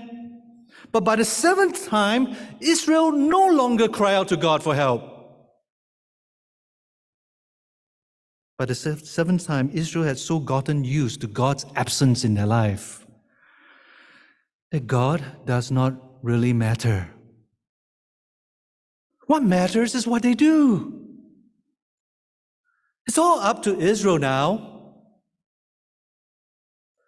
But 0.92 1.04
by 1.04 1.16
the 1.16 1.24
seventh 1.24 1.88
time, 1.88 2.34
Israel 2.60 3.12
no 3.12 3.46
longer 3.46 3.88
cry 3.88 4.14
out 4.14 4.28
to 4.28 4.36
God 4.36 4.62
for 4.62 4.74
help. 4.74 5.02
By 8.58 8.66
the 8.66 8.74
seventh 8.74 9.46
time, 9.46 9.70
Israel 9.72 10.04
had 10.04 10.18
so 10.18 10.38
gotten 10.38 10.84
used 10.84 11.20
to 11.22 11.26
God's 11.26 11.64
absence 11.76 12.24
in 12.24 12.34
their 12.34 12.46
life 12.46 12.99
that 14.72 14.86
God 14.86 15.24
does 15.46 15.70
not 15.70 15.94
really 16.22 16.52
matter. 16.52 17.10
What 19.26 19.42
matters 19.42 19.94
is 19.94 20.06
what 20.06 20.22
they 20.22 20.34
do. 20.34 21.00
It's 23.06 23.18
all 23.18 23.40
up 23.40 23.62
to 23.64 23.78
Israel 23.78 24.18
now. 24.18 24.70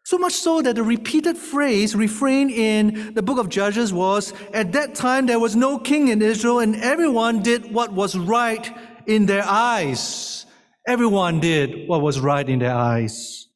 So 0.05 0.19
much 0.19 0.33
so 0.33 0.61
that 0.63 0.75
the 0.75 0.83
repeated 0.83 1.37
phrase, 1.37 1.95
refrain 1.95 2.51
in 2.51 3.15
the 3.15 3.23
book 3.23 3.39
of 3.39 3.49
Judges 3.49 3.93
was 3.93 4.35
At 4.53 4.73
that 4.73 4.95
time 4.95 5.27
there 5.27 5.39
was 5.39 5.55
no 5.55 5.79
king 5.79 6.09
in 6.09 6.21
Israel, 6.21 6.59
and 6.59 6.77
everyone 6.77 7.43
did 7.43 7.73
what 7.73 7.93
was 7.93 8.17
right 8.17 8.69
in 9.07 9.27
their 9.27 9.45
eyes. 9.45 10.45
Everyone 10.87 11.39
did 11.39 11.89
what 11.89 12.03
was 12.03 12.19
right 12.19 12.49
in 12.49 12.59
their 12.59 12.75
eyes. 12.75 13.49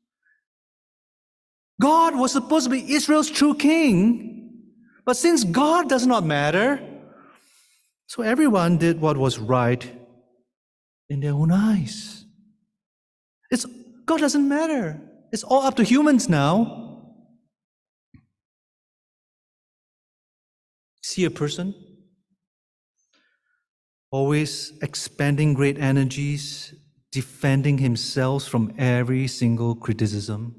God 1.80 2.16
was 2.16 2.32
supposed 2.32 2.64
to 2.64 2.70
be 2.70 2.94
Israel's 2.94 3.30
true 3.30 3.54
king, 3.54 4.62
but 5.04 5.16
since 5.16 5.44
God 5.44 5.88
does 5.88 6.06
not 6.06 6.24
matter, 6.24 6.80
so 8.06 8.22
everyone 8.22 8.78
did 8.78 9.00
what 9.00 9.16
was 9.16 9.38
right 9.38 9.90
in 11.08 11.20
their 11.20 11.32
own 11.32 11.52
eyes. 11.52 12.24
It's, 13.50 13.66
God 14.06 14.20
doesn't 14.20 14.48
matter. 14.48 15.00
It's 15.32 15.44
all 15.44 15.62
up 15.62 15.76
to 15.76 15.84
humans 15.84 16.28
now. 16.28 17.12
See 21.02 21.24
a 21.24 21.30
person 21.30 21.74
always 24.10 24.72
expending 24.82 25.52
great 25.52 25.78
energies, 25.78 26.74
defending 27.12 27.78
himself 27.78 28.44
from 28.44 28.72
every 28.78 29.26
single 29.26 29.74
criticism. 29.74 30.54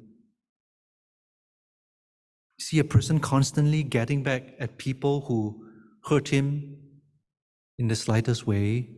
See 2.60 2.80
a 2.80 2.84
person 2.84 3.20
constantly 3.20 3.84
getting 3.84 4.24
back 4.24 4.56
at 4.60 4.78
people 4.78 5.22
who 5.22 5.63
hurt 6.06 6.30
him 6.30 6.78
in 7.78 7.88
the 7.88 7.96
slightest 7.96 8.48
way. 8.48 8.89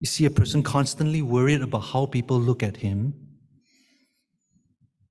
You 0.00 0.06
see 0.06 0.24
a 0.26 0.30
person 0.30 0.62
constantly 0.62 1.22
worried 1.22 1.62
about 1.62 1.80
how 1.80 2.06
people 2.06 2.38
look 2.38 2.62
at 2.62 2.76
him, 2.76 3.14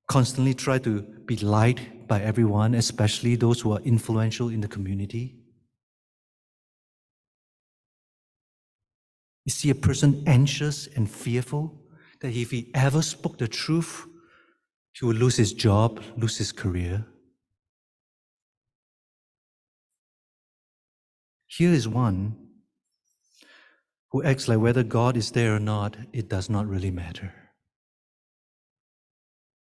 constantly 0.07 0.53
try 0.53 0.77
to 0.79 1.01
be 1.25 1.37
liked 1.37 2.07
by 2.07 2.21
everyone, 2.21 2.75
especially 2.75 3.35
those 3.35 3.61
who 3.61 3.71
are 3.71 3.79
influential 3.79 4.49
in 4.49 4.61
the 4.61 4.67
community. 4.67 5.37
You 9.45 9.51
see 9.51 9.69
a 9.69 9.75
person 9.75 10.23
anxious 10.27 10.87
and 10.87 11.09
fearful 11.09 11.81
that 12.19 12.35
if 12.35 12.51
he 12.51 12.69
ever 12.75 13.01
spoke 13.01 13.37
the 13.37 13.47
truth, 13.47 14.05
he 14.93 15.05
will 15.05 15.15
lose 15.15 15.37
his 15.37 15.53
job, 15.53 16.01
lose 16.17 16.37
his 16.37 16.51
career. 16.51 17.05
Here 21.47 21.71
is 21.71 21.87
one 21.87 22.35
who 24.11 24.23
acts 24.23 24.47
like 24.47 24.59
whether 24.59 24.83
God 24.83 25.15
is 25.15 25.31
there 25.31 25.55
or 25.55 25.59
not, 25.59 25.95
it 26.11 26.29
does 26.29 26.49
not 26.49 26.67
really 26.67 26.91
matter. 26.91 27.33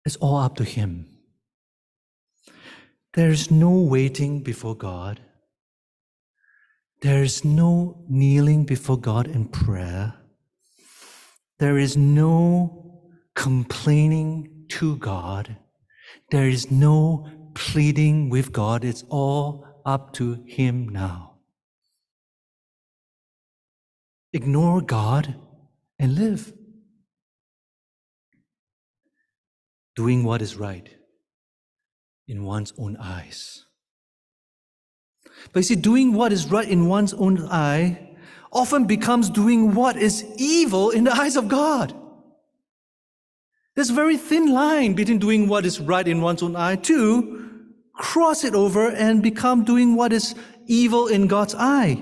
It's 0.05 0.15
all 0.17 0.37
up 0.37 0.55
to 0.57 0.63
him. 0.63 1.07
There 3.13 3.29
is 3.29 3.49
no 3.49 3.71
waiting 3.71 4.41
before 4.41 4.75
God. 4.75 5.19
There 7.01 7.23
is 7.23 7.43
no 7.43 8.03
kneeling 8.07 8.65
before 8.65 8.97
God 8.97 9.27
in 9.27 9.47
prayer. 9.47 10.13
There 11.59 11.77
is 11.77 11.95
no 11.95 13.01
complaining 13.35 14.54
to 14.69 14.97
God. 14.97 15.57
There 16.31 16.47
is 16.47 16.71
no 16.71 17.29
pleading 17.53 18.29
with 18.29 18.51
God. 18.51 18.83
It's 18.83 19.03
all 19.09 19.65
up 19.85 20.13
to 20.13 20.43
Him 20.45 20.89
now. 20.89 21.37
Ignore 24.33 24.81
God 24.81 25.35
and 25.97 26.15
live. 26.15 26.53
Doing 29.95 30.23
what 30.23 30.41
is 30.41 30.57
right 30.57 30.89
in 32.27 32.43
one's 32.43 32.73
own 32.77 32.97
eyes. 32.97 33.65
But 35.53 35.59
you 35.59 35.63
see, 35.63 35.75
doing 35.75 36.13
what 36.13 36.33
is 36.33 36.51
right 36.51 36.67
in 36.67 36.87
one's 36.87 37.13
own 37.13 37.47
eye 37.49 38.15
often 38.51 38.85
becomes 38.85 39.29
doing 39.29 39.73
what 39.73 39.95
is 39.95 40.25
evil 40.37 40.89
in 40.89 41.03
the 41.03 41.13
eyes 41.13 41.35
of 41.35 41.47
God. 41.47 41.93
There's 43.75 43.89
a 43.89 43.93
very 43.93 44.17
thin 44.17 44.51
line 44.51 44.93
between 44.93 45.19
doing 45.19 45.47
what 45.47 45.65
is 45.65 45.81
right 45.81 46.07
in 46.07 46.21
one's 46.21 46.41
own 46.41 46.55
eye 46.55 46.77
to 46.77 47.41
cross 47.93 48.43
it 48.43 48.55
over 48.55 48.89
and 48.89 49.21
become 49.21 49.63
doing 49.63 49.95
what 49.95 50.13
is 50.13 50.35
evil 50.67 51.07
in 51.07 51.27
God's 51.27 51.55
eye. 51.55 52.01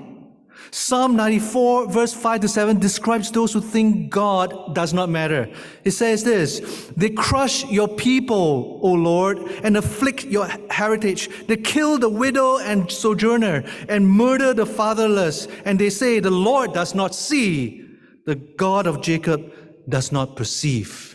Psalm 0.69 1.15
94, 1.15 1.88
verse 1.88 2.13
5 2.13 2.41
to 2.41 2.47
7 2.47 2.79
describes 2.79 3.29
those 3.31 3.53
who 3.53 3.62
think 3.62 4.09
God 4.09 4.73
does 4.73 4.93
not 4.93 5.09
matter. 5.09 5.51
It 5.83 5.91
says 5.91 6.23
this 6.23 6.91
They 6.95 7.09
crush 7.09 7.65
your 7.65 7.88
people, 7.88 8.79
O 8.81 8.91
Lord, 8.91 9.39
and 9.63 9.77
afflict 9.77 10.25
your 10.25 10.47
heritage. 10.69 11.29
They 11.47 11.57
kill 11.57 11.97
the 11.97 12.09
widow 12.09 12.57
and 12.57 12.91
sojourner 12.91 13.63
and 13.89 14.09
murder 14.09 14.53
the 14.53 14.65
fatherless. 14.65 15.47
And 15.65 15.77
they 15.77 15.89
say, 15.89 16.19
The 16.19 16.31
Lord 16.31 16.73
does 16.73 16.95
not 16.95 17.13
see. 17.15 17.81
the 18.25 18.36
God 18.36 18.88
of 18.88 19.01
Jacob 19.01 19.51
does 19.89 20.12
not 20.12 20.36
perceive. 20.36 21.12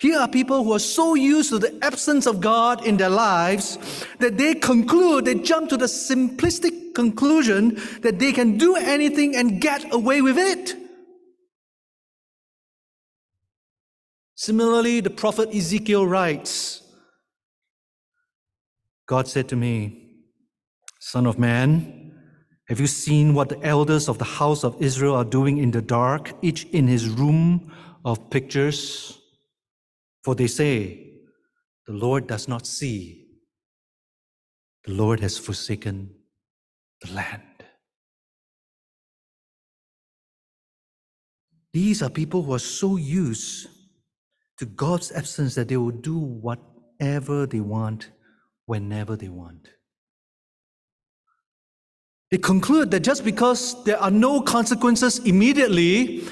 Here 0.00 0.18
are 0.18 0.28
people 0.28 0.64
who 0.64 0.72
are 0.72 0.80
so 0.80 1.14
used 1.14 1.50
to 1.50 1.58
the 1.58 1.78
absence 1.82 2.26
of 2.26 2.40
God 2.40 2.84
in 2.84 2.96
their 2.96 3.10
lives 3.10 3.78
that 4.18 4.36
they 4.36 4.54
conclude, 4.54 5.24
they 5.24 5.36
jump 5.36 5.68
to 5.70 5.76
the 5.76 5.86
simplistic 5.86 6.94
conclusion 6.94 7.80
that 8.02 8.18
they 8.18 8.32
can 8.32 8.58
do 8.58 8.76
anything 8.76 9.36
and 9.36 9.60
get 9.60 9.92
away 9.92 10.20
with 10.20 10.38
it. 10.38 10.76
Similarly, 14.34 15.00
the 15.00 15.10
prophet 15.10 15.54
Ezekiel 15.54 16.06
writes 16.06 16.82
God 19.06 19.28
said 19.28 19.48
to 19.50 19.56
me, 19.56 20.00
Son 20.98 21.26
of 21.26 21.38
man, 21.38 22.12
have 22.68 22.80
you 22.80 22.86
seen 22.86 23.34
what 23.34 23.50
the 23.50 23.62
elders 23.62 24.08
of 24.08 24.18
the 24.18 24.24
house 24.24 24.64
of 24.64 24.80
Israel 24.82 25.14
are 25.14 25.24
doing 25.24 25.58
in 25.58 25.70
the 25.70 25.82
dark, 25.82 26.32
each 26.40 26.64
in 26.66 26.88
his 26.88 27.08
room 27.08 27.70
of 28.04 28.30
pictures? 28.30 29.20
For 30.24 30.34
they 30.34 30.46
say, 30.46 31.12
The 31.86 31.92
Lord 31.92 32.26
does 32.26 32.48
not 32.48 32.66
see, 32.66 33.26
the 34.84 34.92
Lord 34.92 35.20
has 35.20 35.36
forsaken 35.38 36.14
the 37.02 37.12
land. 37.12 37.42
These 41.74 42.02
are 42.02 42.08
people 42.08 42.42
who 42.42 42.54
are 42.54 42.60
so 42.60 42.96
used 42.96 43.68
to 44.58 44.64
God's 44.64 45.12
absence 45.12 45.54
that 45.56 45.68
they 45.68 45.76
will 45.76 45.90
do 45.90 46.16
whatever 46.16 47.46
they 47.46 47.60
want 47.60 48.10
whenever 48.66 49.16
they 49.16 49.28
want. 49.28 49.68
They 52.30 52.38
conclude 52.38 52.90
that 52.92 53.00
just 53.00 53.24
because 53.24 53.82
there 53.84 53.98
are 53.98 54.10
no 54.10 54.40
consequences 54.40 55.18
immediately, 55.20 56.24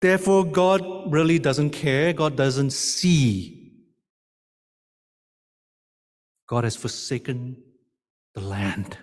therefore 0.00 0.44
God 0.44 1.12
really 1.12 1.38
doesn't 1.38 1.70
care, 1.70 2.12
God 2.12 2.36
doesn't 2.36 2.70
see. 2.70 3.56
God 6.48 6.64
has 6.64 6.76
forsaken 6.76 7.56
the 8.34 8.40
land. 8.40 8.96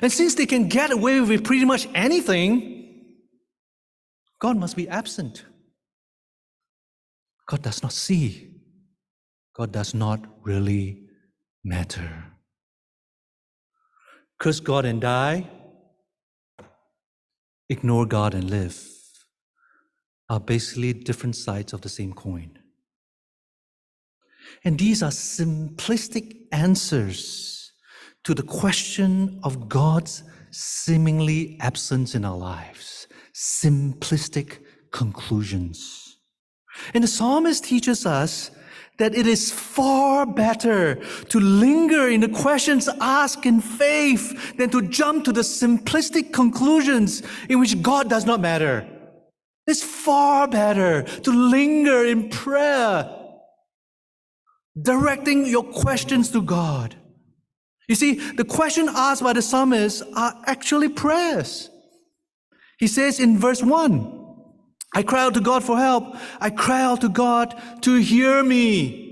And 0.00 0.12
since 0.12 0.34
they 0.34 0.46
can 0.46 0.68
get 0.68 0.90
away 0.90 1.20
with 1.20 1.44
pretty 1.44 1.64
much 1.64 1.88
anything, 1.94 3.14
God 4.40 4.56
must 4.56 4.76
be 4.76 4.88
absent. 4.88 5.44
God 7.46 7.62
does 7.62 7.82
not 7.82 7.92
see. 7.92 8.48
God 9.54 9.72
does 9.72 9.94
not 9.94 10.20
really 10.42 11.04
matter. 11.64 12.24
Curse 14.38 14.60
God 14.60 14.84
and 14.84 15.00
die, 15.00 15.48
ignore 17.68 18.06
God 18.06 18.34
and 18.34 18.48
live 18.50 19.01
are 20.32 20.40
basically 20.40 20.94
different 20.94 21.36
sides 21.36 21.74
of 21.74 21.82
the 21.82 21.90
same 21.90 22.14
coin. 22.14 22.50
And 24.64 24.78
these 24.78 25.02
are 25.02 25.10
simplistic 25.10 26.46
answers 26.50 27.72
to 28.24 28.32
the 28.32 28.42
question 28.42 29.40
of 29.44 29.68
God's 29.68 30.22
seemingly 30.50 31.58
absence 31.60 32.14
in 32.14 32.24
our 32.24 32.36
lives. 32.36 33.08
Simplistic 33.34 34.60
conclusions. 34.90 36.16
And 36.94 37.04
the 37.04 37.08
psalmist 37.08 37.64
teaches 37.64 38.06
us 38.06 38.50
that 38.96 39.14
it 39.14 39.26
is 39.26 39.52
far 39.52 40.24
better 40.24 40.94
to 41.28 41.40
linger 41.40 42.08
in 42.08 42.22
the 42.22 42.28
questions 42.30 42.88
asked 43.02 43.44
in 43.44 43.60
faith 43.60 44.56
than 44.56 44.70
to 44.70 44.80
jump 44.80 45.26
to 45.26 45.32
the 45.32 45.42
simplistic 45.42 46.32
conclusions 46.32 47.22
in 47.50 47.60
which 47.60 47.82
God 47.82 48.08
does 48.08 48.24
not 48.24 48.40
matter. 48.40 48.88
It's 49.66 49.82
far 49.82 50.48
better 50.48 51.02
to 51.02 51.30
linger 51.30 52.04
in 52.04 52.28
prayer, 52.30 53.08
directing 54.80 55.46
your 55.46 55.64
questions 55.64 56.30
to 56.30 56.42
God. 56.42 56.96
You 57.88 57.94
see, 57.94 58.14
the 58.14 58.44
question 58.44 58.88
asked 58.88 59.22
by 59.22 59.34
the 59.34 59.42
psalmist 59.42 60.02
are 60.16 60.34
actually 60.46 60.88
prayers. 60.88 61.70
He 62.78 62.86
says 62.86 63.20
in 63.20 63.38
verse 63.38 63.62
1, 63.62 64.20
I 64.94 65.02
cry 65.02 65.22
out 65.22 65.34
to 65.34 65.40
God 65.40 65.62
for 65.64 65.78
help. 65.78 66.16
I 66.40 66.50
cry 66.50 66.82
out 66.82 67.00
to 67.02 67.08
God 67.08 67.54
to 67.82 67.96
hear 67.96 68.42
me. 68.42 69.11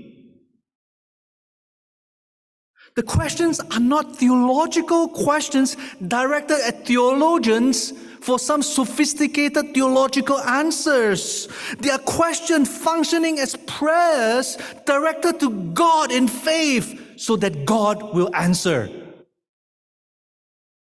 The 2.95 3.03
questions 3.03 3.59
are 3.59 3.79
not 3.79 4.17
theological 4.17 5.07
questions 5.07 5.77
directed 6.05 6.59
at 6.65 6.85
theologians 6.85 7.91
for 8.21 8.37
some 8.37 8.61
sophisticated 8.61 9.73
theological 9.73 10.39
answers. 10.39 11.47
They 11.79 11.89
are 11.89 11.99
questions 11.99 12.69
functioning 12.69 13.39
as 13.39 13.55
prayers 13.65 14.57
directed 14.85 15.39
to 15.39 15.49
God 15.73 16.11
in 16.11 16.27
faith 16.27 17.19
so 17.19 17.35
that 17.37 17.65
God 17.65 18.13
will 18.13 18.33
answer. 18.35 18.89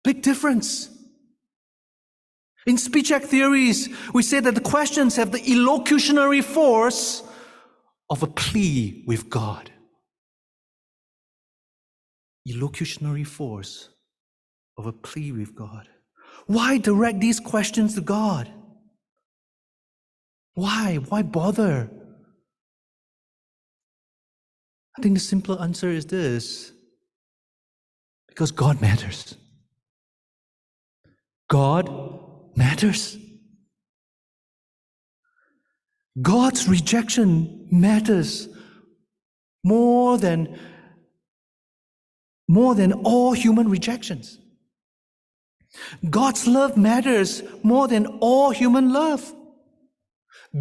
Big 0.02 0.22
difference. 0.22 0.88
In 2.66 2.78
speech 2.78 3.11
act 3.11 3.26
theories, 3.26 3.88
we 4.14 4.22
say 4.22 4.40
that 4.40 4.55
the 4.55 4.61
questions 4.61 5.16
have 5.16 5.33
the 5.33 5.40
illocutionary 5.40 6.42
force 6.42 7.22
of 8.09 8.22
a 8.22 8.26
plea 8.28 9.02
with 9.07 9.28
God. 9.28 9.71
Illocutionary 12.48 13.26
force 13.26 13.88
of 14.76 14.87
a 14.87 14.92
plea 14.92 15.33
with 15.33 15.55
God. 15.55 15.88
Why 16.46 16.78
direct 16.78 17.20
these 17.20 17.38
questions 17.38 17.94
to 17.94 18.00
God? 18.00 18.50
Why? 20.55 20.96
Why 20.96 21.22
bother? 21.22 21.90
I 24.98 25.02
think 25.02 25.14
the 25.14 25.20
simple 25.20 25.61
answer 25.61 25.88
is 25.88 26.07
this 26.07 26.72
because 28.28 28.50
God 28.50 28.81
matters. 28.81 29.37
God 31.48 31.88
matters. 32.57 33.16
God's 36.20 36.68
rejection 36.68 37.68
matters 37.70 38.48
more 39.64 40.18
than 40.18 40.59
more 42.53 42.75
than 42.75 42.93
all 42.93 43.33
human 43.33 43.71
rejections. 43.71 44.38
God's 46.11 46.47
love 46.47 46.77
matters 46.77 47.43
more 47.62 47.88
than 47.88 48.05
all 48.21 48.51
human 48.51 48.93
love. 48.93 49.35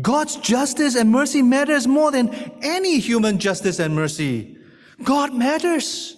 God's 0.02 0.38
justice 0.38 0.96
and 0.96 1.12
mercy 1.12 1.42
matters 1.42 1.88
more 1.88 2.10
than 2.10 2.30
any 2.64 2.98
human 3.00 3.40
justice 3.40 3.78
and 3.80 3.94
mercy. 3.94 4.56
God 5.04 5.34
matters. 5.34 6.16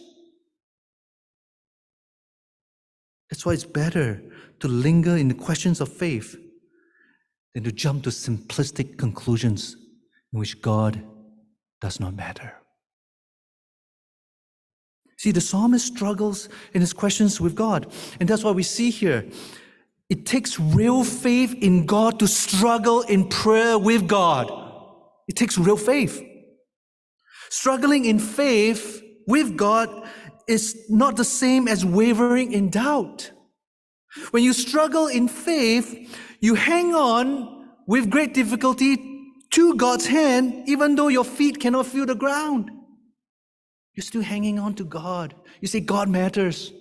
That's 3.32 3.44
why 3.44 3.54
it's 3.54 3.64
better 3.64 4.22
to 4.60 4.68
linger 4.68 5.18
in 5.18 5.28
the 5.28 5.34
questions 5.34 5.82
of 5.82 5.90
faith 5.90 6.36
than 7.56 7.64
to 7.64 7.72
jump 7.72 8.04
to 8.04 8.12
simplistic 8.12 9.00
conclusions 9.00 9.76
in 10.32 10.38
which 10.38 10.62
God 10.62 11.04
does 11.82 12.00
not 12.00 12.16
matter. 12.16 12.63
See, 15.24 15.32
the 15.32 15.40
psalmist 15.40 15.88
struggles 15.88 16.50
in 16.74 16.82
his 16.82 16.92
questions 16.92 17.40
with 17.40 17.56
God. 17.56 17.90
And 18.20 18.28
that's 18.28 18.44
what 18.44 18.56
we 18.56 18.64
see 18.64 18.90
here. 18.90 19.26
It 20.10 20.26
takes 20.26 20.60
real 20.60 21.06
faith 21.06 21.54
in 21.62 21.86
God 21.86 22.20
to 22.20 22.28
struggle 22.28 23.04
in 23.04 23.30
prayer 23.30 23.80
with 23.80 24.06
God. 24.06 24.52
It 25.30 25.38
takes 25.38 25.58
real 25.58 25.78
faith. 25.78 26.22
Struggling 27.50 28.04
in 28.04 28.20
faith 28.20 29.02
with 29.26 29.56
God 29.56 29.88
is 30.50 30.88
not 30.90 31.16
the 31.16 31.24
same 31.24 31.70
as 31.70 31.86
wavering 31.86 32.52
in 32.52 32.70
doubt. 32.70 33.32
When 34.32 34.44
you 34.44 34.52
struggle 34.52 35.08
in 35.08 35.30
faith, 35.30 36.14
you 36.42 36.56
hang 36.56 36.94
on 36.94 37.70
with 37.88 38.10
great 38.10 38.34
difficulty 38.34 38.98
to 39.52 39.76
God's 39.76 40.06
hand, 40.06 40.68
even 40.68 40.96
though 40.96 41.08
your 41.08 41.24
feet 41.24 41.62
cannot 41.62 41.86
feel 41.86 42.06
the 42.06 42.14
ground. 42.14 42.70
You're 43.96 44.04
still 44.04 44.24
hanging 44.24 44.60
on 44.60 44.74
to 44.76 44.84
God. 44.84 45.36
You 45.62 45.68
say, 45.68 45.80
God 45.80 46.10
matters. 46.10 46.74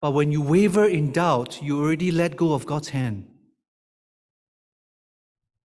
But 0.00 0.12
when 0.12 0.30
you 0.30 0.42
waver 0.42 0.86
in 0.86 1.12
doubt, 1.12 1.62
you 1.62 1.82
already 1.82 2.10
let 2.10 2.36
go 2.36 2.52
of 2.52 2.66
God's 2.66 2.90
hand. 2.90 3.26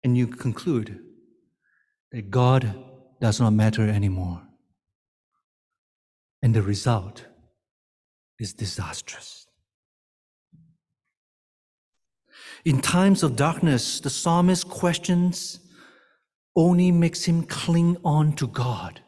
And 0.05 0.17
you 0.17 0.29
conclude 0.29 1.01
that 2.13 2.31
God 2.31 2.85
does 3.21 3.41
not 3.41 3.53
matter 3.53 3.89
anymore. 3.89 4.43
And 6.41 6.55
the 6.55 6.63
result 6.63 7.27
is 8.39 8.53
disastrous. 8.53 9.47
In 12.65 12.81
times 12.81 13.25
of 13.25 13.35
darkness, 13.35 13.99
the 13.99 14.11
psalmist 14.11 14.69
questions 14.69 15.61
only 16.55 16.93
makes 16.93 17.25
him 17.25 17.43
cling 17.43 17.97
on 18.05 18.35
to 18.35 18.47
God. 18.47 19.01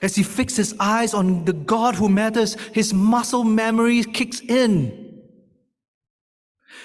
As 0.00 0.14
he 0.14 0.22
fixes 0.22 0.70
his 0.70 0.74
eyes 0.78 1.14
on 1.14 1.44
the 1.44 1.52
God 1.52 1.94
who 1.94 2.08
matters, 2.08 2.54
his 2.72 2.94
muscle 2.94 3.44
memory 3.44 4.04
kicks 4.04 4.40
in. 4.40 5.06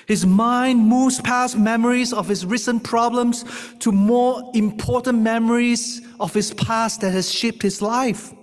His 0.08 0.26
mind 0.26 0.80
moves 0.80 1.22
past 1.22 1.58
memories 1.58 2.12
of 2.12 2.28
his 2.28 2.46
recent 2.46 2.84
problems 2.84 3.46
to 3.80 3.92
more 3.92 4.52
important 4.54 5.20
memories 5.20 6.02
of 6.20 6.34
his 6.34 6.54
past 6.54 7.02
that 7.02 7.12
has 7.12 7.32
shaped 7.32 7.62
his 7.62 7.82
life. 7.82 8.34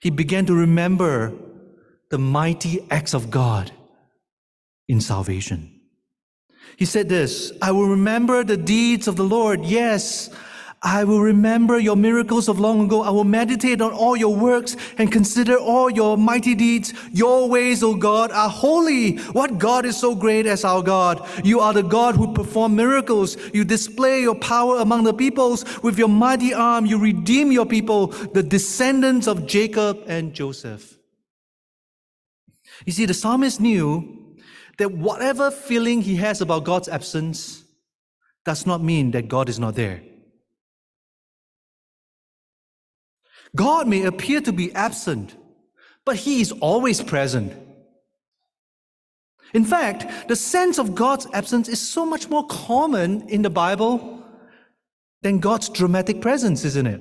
He 0.00 0.10
began 0.10 0.46
to 0.46 0.54
remember 0.54 1.32
the 2.10 2.18
mighty 2.18 2.84
acts 2.90 3.14
of 3.14 3.30
God 3.30 3.70
in 4.88 5.00
salvation. 5.00 5.80
He 6.76 6.84
said 6.84 7.08
this 7.08 7.52
I 7.62 7.70
will 7.70 7.88
remember 7.88 8.42
the 8.42 8.56
deeds 8.56 9.06
of 9.06 9.16
the 9.16 9.24
Lord. 9.24 9.64
Yes, 9.64 10.30
I 10.84 11.04
will 11.04 11.20
remember 11.20 11.78
your 11.78 11.94
miracles 11.94 12.48
of 12.48 12.58
long 12.58 12.80
ago. 12.80 13.02
I 13.02 13.10
will 13.10 13.22
meditate 13.22 13.80
on 13.80 13.92
all 13.92 14.16
your 14.16 14.34
works 14.34 14.76
and 14.98 15.12
consider 15.12 15.56
all 15.56 15.88
your 15.88 16.18
mighty 16.18 16.56
deeds. 16.56 16.92
Your 17.12 17.48
ways, 17.48 17.84
O 17.84 17.94
God, 17.94 18.32
are 18.32 18.48
holy. 18.48 19.18
What 19.28 19.58
God 19.58 19.84
is 19.84 19.96
so 19.96 20.16
great 20.16 20.44
as 20.44 20.64
our 20.64 20.82
God? 20.82 21.24
You 21.44 21.60
are 21.60 21.72
the 21.72 21.84
God 21.84 22.16
who 22.16 22.32
perform 22.32 22.74
miracles. 22.74 23.36
You 23.54 23.62
display 23.64 24.22
your 24.22 24.34
power 24.34 24.78
among 24.78 25.04
the 25.04 25.14
peoples. 25.14 25.64
With 25.84 25.98
your 25.98 26.08
mighty 26.08 26.52
arm, 26.52 26.84
you 26.84 26.98
redeem 26.98 27.52
your 27.52 27.66
people, 27.66 28.08
the 28.08 28.42
descendants 28.42 29.28
of 29.28 29.46
Jacob 29.46 30.02
and 30.08 30.34
Joseph. 30.34 30.98
You 32.86 32.92
see, 32.92 33.06
the 33.06 33.14
psalmist 33.14 33.60
knew 33.60 34.36
that 34.78 34.90
whatever 34.90 35.52
feeling 35.52 36.02
he 36.02 36.16
has 36.16 36.40
about 36.40 36.64
God's 36.64 36.88
absence 36.88 37.62
does 38.44 38.66
not 38.66 38.82
mean 38.82 39.12
that 39.12 39.28
God 39.28 39.48
is 39.48 39.60
not 39.60 39.76
there. 39.76 40.02
God 43.54 43.86
may 43.86 44.04
appear 44.04 44.40
to 44.40 44.52
be 44.52 44.72
absent, 44.74 45.36
but 46.04 46.16
He 46.16 46.40
is 46.40 46.52
always 46.52 47.02
present. 47.02 47.52
In 49.54 49.64
fact, 49.64 50.28
the 50.28 50.36
sense 50.36 50.78
of 50.78 50.94
God's 50.94 51.26
absence 51.34 51.68
is 51.68 51.80
so 51.80 52.06
much 52.06 52.30
more 52.30 52.46
common 52.46 53.28
in 53.28 53.42
the 53.42 53.50
Bible 53.50 54.24
than 55.20 55.38
God's 55.38 55.68
dramatic 55.68 56.20
presence, 56.20 56.64
isn't 56.64 56.86
it? 56.86 57.00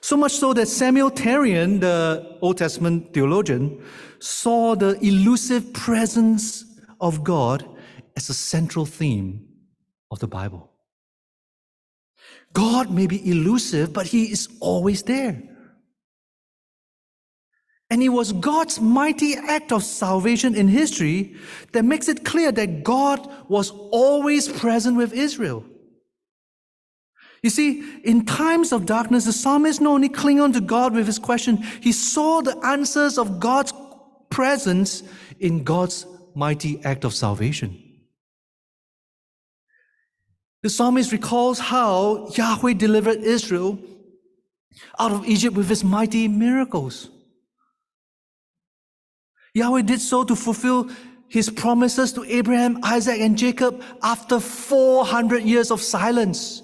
So 0.00 0.16
much 0.16 0.32
so 0.32 0.52
that 0.54 0.68
Samuel 0.68 1.10
Terrien, 1.10 1.80
the 1.80 2.38
Old 2.40 2.58
Testament 2.58 3.12
theologian, 3.12 3.82
saw 4.20 4.74
the 4.74 4.98
elusive 5.04 5.72
presence 5.72 6.64
of 7.00 7.24
God 7.24 7.68
as 8.16 8.28
a 8.28 8.34
central 8.34 8.86
theme 8.86 9.46
of 10.10 10.18
the 10.18 10.26
Bible. 10.26 10.67
God 12.58 12.90
may 12.90 13.06
be 13.06 13.30
elusive, 13.30 13.92
but 13.92 14.08
He 14.08 14.32
is 14.32 14.48
always 14.58 15.04
there. 15.04 15.40
And 17.88 18.02
it 18.02 18.08
was 18.08 18.32
God's 18.32 18.80
mighty 18.80 19.36
act 19.36 19.70
of 19.70 19.84
salvation 19.84 20.56
in 20.56 20.66
history 20.66 21.36
that 21.72 21.84
makes 21.84 22.08
it 22.08 22.24
clear 22.24 22.50
that 22.50 22.82
God 22.82 23.20
was 23.48 23.70
always 23.70 24.48
present 24.48 24.96
with 24.96 25.12
Israel. 25.12 25.64
You 27.44 27.50
see, 27.50 28.00
in 28.02 28.26
times 28.26 28.72
of 28.72 28.86
darkness, 28.86 29.26
the 29.26 29.32
psalmist 29.32 29.80
not 29.80 29.92
only 29.92 30.08
cling 30.08 30.40
on 30.40 30.52
to 30.54 30.60
God 30.60 30.94
with 30.94 31.06
his 31.06 31.20
question, 31.20 31.58
he 31.80 31.92
saw 31.92 32.40
the 32.40 32.58
answers 32.66 33.18
of 33.18 33.38
God's 33.38 33.72
presence 34.30 35.04
in 35.38 35.62
God's 35.62 36.06
mighty 36.34 36.84
act 36.84 37.04
of 37.04 37.14
salvation. 37.14 37.87
The 40.68 40.74
psalmist 40.74 41.12
recalls 41.12 41.58
how 41.58 42.28
Yahweh 42.34 42.74
delivered 42.74 43.22
Israel 43.22 43.78
out 44.98 45.12
of 45.12 45.26
Egypt 45.26 45.56
with 45.56 45.66
his 45.66 45.82
mighty 45.82 46.28
miracles. 46.28 47.08
Yahweh 49.54 49.80
did 49.80 49.98
so 49.98 50.24
to 50.24 50.36
fulfill 50.36 50.90
his 51.26 51.48
promises 51.48 52.12
to 52.12 52.24
Abraham, 52.24 52.80
Isaac, 52.82 53.18
and 53.18 53.38
Jacob 53.38 53.82
after 54.02 54.38
400 54.38 55.42
years 55.42 55.70
of 55.70 55.80
silence. 55.80 56.62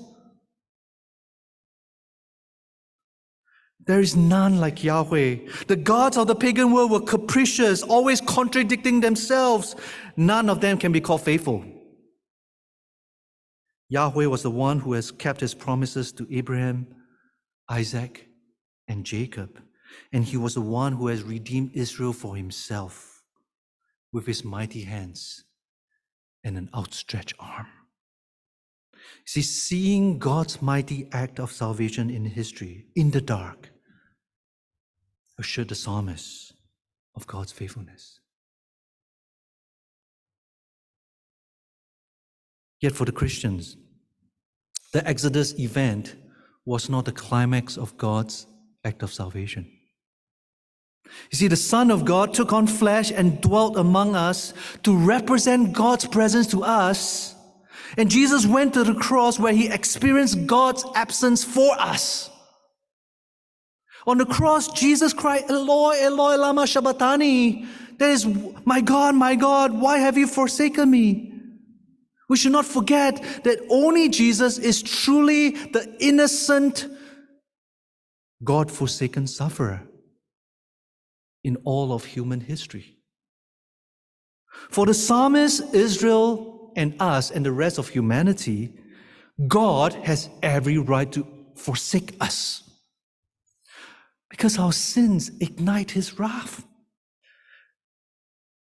There 3.86 4.00
is 4.00 4.14
none 4.14 4.60
like 4.60 4.84
Yahweh. 4.84 5.36
The 5.66 5.76
gods 5.76 6.18
of 6.18 6.26
the 6.26 6.34
pagan 6.34 6.72
world 6.72 6.90
were 6.90 7.00
capricious, 7.00 7.82
always 7.82 8.20
contradicting 8.20 9.00
themselves. 9.00 9.74
None 10.18 10.50
of 10.50 10.60
them 10.60 10.76
can 10.76 10.92
be 10.92 11.00
called 11.00 11.22
faithful. 11.22 11.64
Yahweh 13.88 14.26
was 14.26 14.42
the 14.42 14.50
one 14.50 14.80
who 14.80 14.94
has 14.94 15.10
kept 15.10 15.40
his 15.40 15.54
promises 15.54 16.12
to 16.12 16.26
Abraham, 16.30 16.86
Isaac, 17.68 18.28
and 18.88 19.04
Jacob. 19.04 19.60
And 20.12 20.24
he 20.24 20.36
was 20.36 20.54
the 20.54 20.60
one 20.60 20.94
who 20.94 21.08
has 21.08 21.22
redeemed 21.22 21.70
Israel 21.74 22.12
for 22.12 22.36
himself 22.36 23.22
with 24.12 24.26
his 24.26 24.44
mighty 24.44 24.82
hands 24.82 25.44
and 26.42 26.56
an 26.56 26.70
outstretched 26.74 27.34
arm. 27.38 27.66
See, 29.26 29.42
seeing 29.42 30.18
God's 30.18 30.60
mighty 30.60 31.08
act 31.12 31.38
of 31.38 31.52
salvation 31.52 32.10
in 32.10 32.24
history 32.24 32.86
in 32.94 33.10
the 33.10 33.20
dark 33.20 33.70
assured 35.38 35.68
the 35.68 35.74
psalmist 35.74 36.54
of 37.14 37.26
God's 37.26 37.52
faithfulness. 37.52 38.20
Yet 42.84 42.94
for 42.94 43.06
the 43.06 43.12
Christians, 43.12 43.78
the 44.92 45.02
Exodus 45.08 45.58
event 45.58 46.16
was 46.66 46.90
not 46.90 47.06
the 47.06 47.12
climax 47.12 47.78
of 47.78 47.96
God's 47.96 48.46
act 48.84 49.02
of 49.02 49.10
salvation. 49.10 49.66
You 51.30 51.38
see, 51.38 51.48
the 51.48 51.56
Son 51.56 51.90
of 51.90 52.04
God 52.04 52.34
took 52.34 52.52
on 52.52 52.66
flesh 52.66 53.10
and 53.10 53.40
dwelt 53.40 53.78
among 53.78 54.14
us 54.14 54.52
to 54.82 54.94
represent 54.94 55.72
God's 55.72 56.06
presence 56.06 56.46
to 56.48 56.62
us. 56.62 57.34
And 57.96 58.10
Jesus 58.10 58.44
went 58.44 58.74
to 58.74 58.84
the 58.84 58.92
cross 58.92 59.38
where 59.38 59.54
he 59.54 59.68
experienced 59.68 60.46
God's 60.46 60.84
absence 60.94 61.42
for 61.42 61.74
us. 61.80 62.28
On 64.06 64.18
the 64.18 64.26
cross, 64.26 64.68
Jesus 64.68 65.14
cried, 65.14 65.44
Eloi, 65.48 65.96
Eloi, 66.02 66.36
lama 66.36 66.66
sabachthani. 66.66 67.64
That 67.96 68.10
is, 68.10 68.26
my 68.66 68.82
God, 68.82 69.14
my 69.14 69.36
God, 69.36 69.72
why 69.72 69.96
have 70.00 70.18
you 70.18 70.26
forsaken 70.26 70.90
me? 70.90 71.33
We 72.28 72.36
should 72.36 72.52
not 72.52 72.64
forget 72.64 73.16
that 73.44 73.58
only 73.68 74.08
Jesus 74.08 74.58
is 74.58 74.82
truly 74.82 75.50
the 75.50 75.94
innocent, 76.00 76.86
God 78.42 78.70
forsaken 78.70 79.26
sufferer 79.26 79.82
in 81.42 81.56
all 81.64 81.92
of 81.92 82.04
human 82.04 82.40
history. 82.40 82.96
For 84.70 84.86
the 84.86 84.94
psalmist, 84.94 85.74
Israel, 85.74 86.72
and 86.76 86.94
us, 87.00 87.30
and 87.30 87.44
the 87.44 87.52
rest 87.52 87.78
of 87.78 87.88
humanity, 87.88 88.72
God 89.46 89.92
has 89.92 90.30
every 90.42 90.78
right 90.78 91.10
to 91.12 91.26
forsake 91.54 92.16
us 92.20 92.62
because 94.28 94.58
our 94.58 94.72
sins 94.72 95.30
ignite 95.40 95.92
his 95.92 96.18
wrath. 96.18 96.64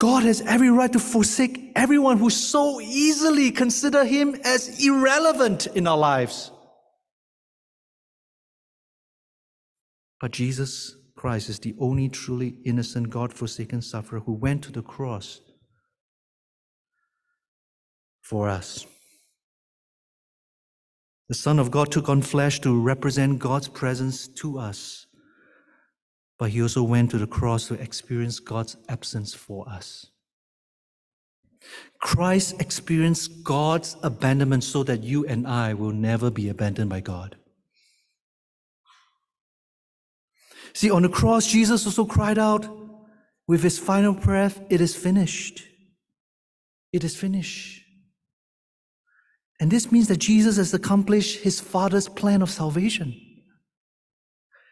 God 0.01 0.23
has 0.23 0.41
every 0.41 0.71
right 0.71 0.91
to 0.93 0.97
forsake 0.97 1.73
everyone 1.75 2.17
who 2.17 2.31
so 2.31 2.81
easily 2.81 3.51
consider 3.51 4.03
him 4.03 4.33
as 4.43 4.83
irrelevant 4.83 5.67
in 5.67 5.85
our 5.85 5.95
lives. 5.95 6.49
But 10.19 10.31
Jesus 10.31 10.95
Christ 11.15 11.49
is 11.49 11.59
the 11.59 11.75
only 11.79 12.09
truly 12.09 12.55
innocent, 12.65 13.11
God 13.11 13.31
forsaken 13.31 13.83
sufferer 13.83 14.21
who 14.21 14.33
went 14.33 14.63
to 14.63 14.71
the 14.71 14.81
cross 14.81 15.39
for 18.23 18.49
us. 18.49 18.87
The 21.29 21.35
Son 21.35 21.59
of 21.59 21.69
God 21.69 21.91
took 21.91 22.09
on 22.09 22.23
flesh 22.23 22.59
to 22.61 22.75
represent 22.75 23.37
God's 23.37 23.67
presence 23.67 24.27
to 24.29 24.57
us 24.57 25.05
but 26.41 26.49
he 26.49 26.59
also 26.59 26.81
went 26.81 27.11
to 27.11 27.19
the 27.19 27.27
cross 27.27 27.67
to 27.67 27.75
experience 27.75 28.39
God's 28.39 28.75
absence 28.89 29.31
for 29.31 29.69
us. 29.69 30.07
Christ 31.99 32.59
experienced 32.59 33.43
God's 33.43 33.95
abandonment 34.01 34.63
so 34.63 34.81
that 34.85 35.03
you 35.03 35.23
and 35.27 35.45
I 35.45 35.75
will 35.75 35.91
never 35.91 36.31
be 36.31 36.49
abandoned 36.49 36.89
by 36.89 36.99
God. 36.99 37.35
See, 40.73 40.89
on 40.89 41.03
the 41.03 41.09
cross, 41.09 41.45
Jesus 41.45 41.85
also 41.85 42.05
cried 42.05 42.39
out 42.39 42.65
with 43.47 43.61
his 43.61 43.77
final 43.77 44.13
breath, 44.13 44.59
It 44.71 44.81
is 44.81 44.95
finished. 44.95 45.61
It 46.91 47.03
is 47.03 47.15
finished. 47.15 47.83
And 49.59 49.69
this 49.69 49.91
means 49.91 50.07
that 50.07 50.17
Jesus 50.17 50.57
has 50.57 50.73
accomplished 50.73 51.41
his 51.41 51.61
Father's 51.61 52.09
plan 52.09 52.41
of 52.41 52.49
salvation. 52.49 53.30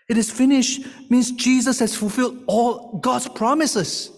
It 0.09 0.17
is 0.17 0.31
finished 0.31 0.85
means 1.09 1.31
Jesus 1.31 1.79
has 1.79 1.95
fulfilled 1.95 2.43
all 2.47 2.97
God's 2.97 3.27
promises. 3.29 4.11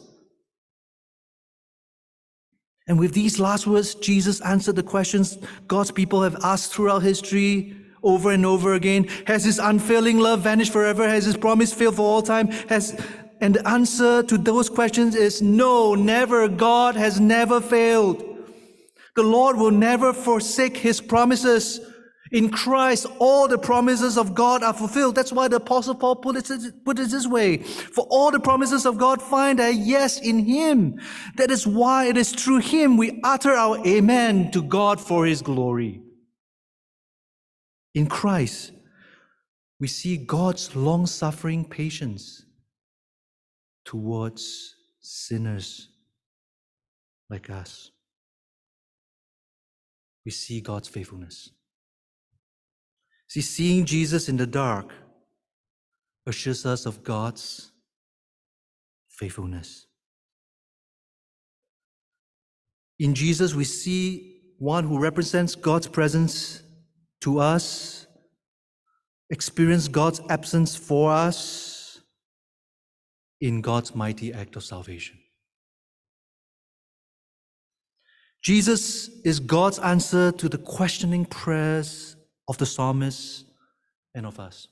And 2.88 2.97
with 2.97 3.13
these 3.13 3.39
last 3.39 3.67
words, 3.67 3.93
Jesus 3.95 4.41
answered 4.41 4.75
the 4.75 4.84
questions 4.84 5.38
God's 5.67 5.91
people 5.91 6.23
have 6.23 6.38
asked 6.43 6.73
throughout 6.73 7.04
history 7.04 7.75
over 8.04 8.32
and 8.32 8.45
over 8.45 8.73
again? 8.73 9.08
Has 9.27 9.43
his 9.43 9.60
unfailing 9.60 10.19
love 10.19 10.41
vanished 10.41 10.73
forever? 10.73 11.08
Has 11.08 11.25
his 11.25 11.38
promise 11.38 11.73
failed 11.73 11.97
for 11.97 12.01
all 12.01 12.21
time? 12.21 12.47
Has 12.69 12.99
and 13.41 13.56
the 13.56 13.67
answer 13.67 14.21
to 14.23 14.38
those 14.38 14.69
questions 14.69 15.15
is 15.15 15.41
no, 15.41 15.95
never. 15.95 16.47
God 16.47 16.95
has 16.95 17.19
never 17.19 17.60
failed. 17.60 18.23
The 19.15 19.23
Lord 19.23 19.58
will 19.58 19.71
never 19.71 20.13
forsake 20.13 20.77
his 20.77 21.01
promises. 21.01 21.80
In 22.31 22.49
Christ, 22.49 23.07
all 23.19 23.49
the 23.49 23.57
promises 23.57 24.17
of 24.17 24.33
God 24.33 24.63
are 24.63 24.73
fulfilled. 24.73 25.15
That's 25.15 25.33
why 25.33 25.49
the 25.49 25.57
Apostle 25.57 25.95
Paul 25.95 26.15
put 26.15 26.37
it, 26.37 26.85
put 26.85 26.97
it 26.97 27.09
this 27.09 27.27
way. 27.27 27.57
For 27.57 28.07
all 28.09 28.31
the 28.31 28.39
promises 28.39 28.85
of 28.85 28.97
God 28.97 29.21
find 29.21 29.59
a 29.59 29.73
yes 29.73 30.19
in 30.19 30.45
Him. 30.45 30.99
That 31.35 31.51
is 31.51 31.67
why 31.67 32.05
it 32.05 32.15
is 32.15 32.31
through 32.31 32.59
Him 32.59 32.95
we 32.95 33.19
utter 33.23 33.51
our 33.51 33.85
amen 33.85 34.51
to 34.51 34.63
God 34.63 35.01
for 35.01 35.25
His 35.25 35.41
glory. 35.41 36.01
In 37.93 38.07
Christ, 38.07 38.71
we 39.81 39.87
see 39.89 40.15
God's 40.15 40.73
long 40.73 41.07
suffering 41.07 41.65
patience 41.65 42.45
towards 43.83 44.75
sinners 45.01 45.89
like 47.29 47.49
us. 47.49 47.91
We 50.23 50.31
see 50.31 50.61
God's 50.61 50.87
faithfulness. 50.87 51.49
See, 53.31 53.39
seeing 53.39 53.85
Jesus 53.85 54.27
in 54.27 54.35
the 54.35 54.45
dark 54.45 54.91
assures 56.27 56.65
us 56.65 56.85
of 56.85 57.01
God's 57.01 57.71
faithfulness. 59.07 59.85
In 62.99 63.15
Jesus, 63.15 63.55
we 63.55 63.63
see 63.63 64.41
one 64.57 64.83
who 64.83 64.99
represents 64.99 65.55
God's 65.55 65.87
presence 65.87 66.61
to 67.21 67.39
us, 67.39 68.05
experience 69.29 69.87
God's 69.87 70.19
absence 70.27 70.75
for 70.75 71.13
us 71.13 72.01
in 73.39 73.61
God's 73.61 73.95
mighty 73.95 74.33
act 74.33 74.57
of 74.57 74.65
salvation. 74.65 75.17
Jesus 78.41 79.07
is 79.23 79.39
God's 79.39 79.79
answer 79.79 80.33
to 80.33 80.49
the 80.49 80.57
questioning 80.57 81.23
prayers 81.23 82.17
of 82.47 82.58
the 82.58 82.65
psalmist 82.65 83.45
and 84.13 84.25
of 84.25 84.39
us. 84.39 84.67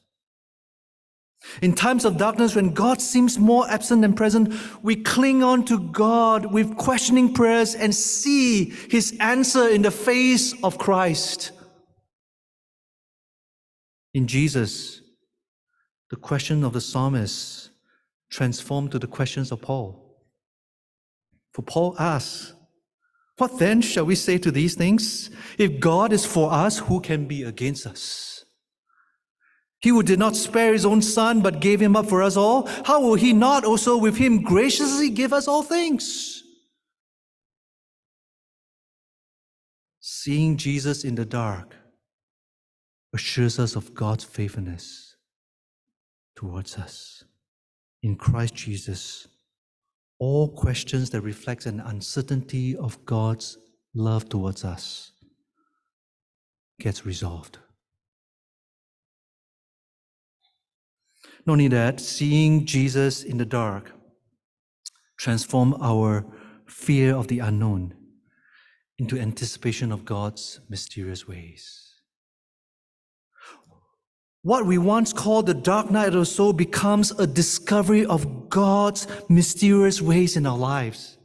In 1.62 1.73
times 1.73 2.03
of 2.03 2.17
darkness, 2.17 2.55
when 2.55 2.73
God 2.73 3.01
seems 3.01 3.39
more 3.39 3.69
absent 3.69 4.01
than 4.01 4.13
present, 4.13 4.53
we 4.84 4.97
cling 4.97 5.41
on 5.41 5.63
to 5.65 5.79
God 5.91 6.51
with 6.51 6.75
questioning 6.75 7.34
prayers 7.34 7.75
and 7.75 7.95
see 7.95 8.65
his 8.89 9.15
answer 9.21 9.69
in 9.69 9.82
the 9.82 9.91
face 9.91 10.53
of 10.63 10.77
Christ. 10.77 11.51
In 14.13 14.27
Jesus, 14.27 15.01
the 16.10 16.17
question 16.17 16.63
of 16.63 16.73
the 16.73 16.82
psalmist 16.82 17.69
transformed 18.29 18.91
to 18.91 18.99
the 18.99 19.08
questions 19.08 19.51
of 19.51 19.62
Paul. 19.62 20.17
For 21.53 21.62
Paul 21.62 21.95
asks, 21.97 22.53
what 23.39 23.58
then 23.58 23.82
shall 23.82 24.06
we 24.06 24.15
say 24.15 24.38
to 24.38 24.52
these 24.52 24.75
things? 24.75 25.30
If 25.58 25.80
God 25.80 26.12
is 26.12 26.25
for 26.25 26.52
us, 26.52 26.80
who 26.80 26.99
can 26.99 27.25
be 27.25 27.43
against 27.43 27.88
us? 27.88 28.45
He 29.82 29.89
who 29.89 30.04
did 30.04 30.19
not 30.19 30.36
spare 30.36 30.73
his 30.73 30.86
own 30.86 31.02
son, 31.02 31.41
but 31.41 31.62
gave 31.62 31.82
him 31.82 31.95
up 31.95 32.08
for 32.08 32.21
us 32.21 32.36
all, 32.36 32.67
how 32.86 33.02
will 33.02 33.15
he 33.15 33.32
not 33.32 33.63
also 33.63 33.97
with 33.97 34.17
him 34.17 34.41
graciously 34.41 35.10
give 35.10 35.32
us 35.32 35.47
all 35.47 35.63
things? 35.63 36.43
Seeing 40.02 40.58
Jesus 40.58 41.06
in 41.06 41.15
the 41.15 41.25
dark 41.25 41.75
assures 43.13 43.58
us 43.58 43.75
of 43.75 43.93
God's 43.93 44.25
faithfulness 44.25 45.15
towards 46.36 46.78
us. 46.78 47.23
In 48.04 48.17
Christ 48.17 48.56
Jesus, 48.56 49.28
all 50.19 50.49
questions 50.49 51.10
that 51.10 51.21
reflect 51.21 51.65
an 51.65 51.79
uncertainty 51.79 52.75
of 52.75 53.03
God's 53.05 53.58
love 53.95 54.29
towards 54.29 54.63
us 54.63 55.12
gets 56.79 57.05
resolved. 57.05 57.58
Not 61.45 61.53
only 61.53 61.67
that, 61.69 61.99
seeing 61.99 62.65
Jesus 62.65 63.23
in 63.23 63.38
the 63.38 63.45
dark 63.45 63.91
transform 65.17 65.75
our 65.82 66.25
fear 66.67 67.15
of 67.15 67.27
the 67.27 67.39
unknown 67.39 67.93
into 68.97 69.17
anticipation 69.17 69.91
of 69.91 70.05
God's 70.05 70.60
mysterious 70.69 71.27
ways. 71.27 71.88
What 74.49 74.65
we 74.65 74.79
once 74.79 75.13
called 75.13 75.45
the 75.45 75.53
dark 75.53 75.91
night 75.91 76.07
of 76.07 76.13
the 76.15 76.25
soul 76.25 76.53
becomes 76.53 77.12
a 77.12 77.27
discovery 77.27 78.03
of 78.03 78.49
God's 78.49 79.05
mysterious 79.29 80.01
ways 80.01 80.35
in 80.35 80.47
our 80.47 80.57
lives. 80.57 81.19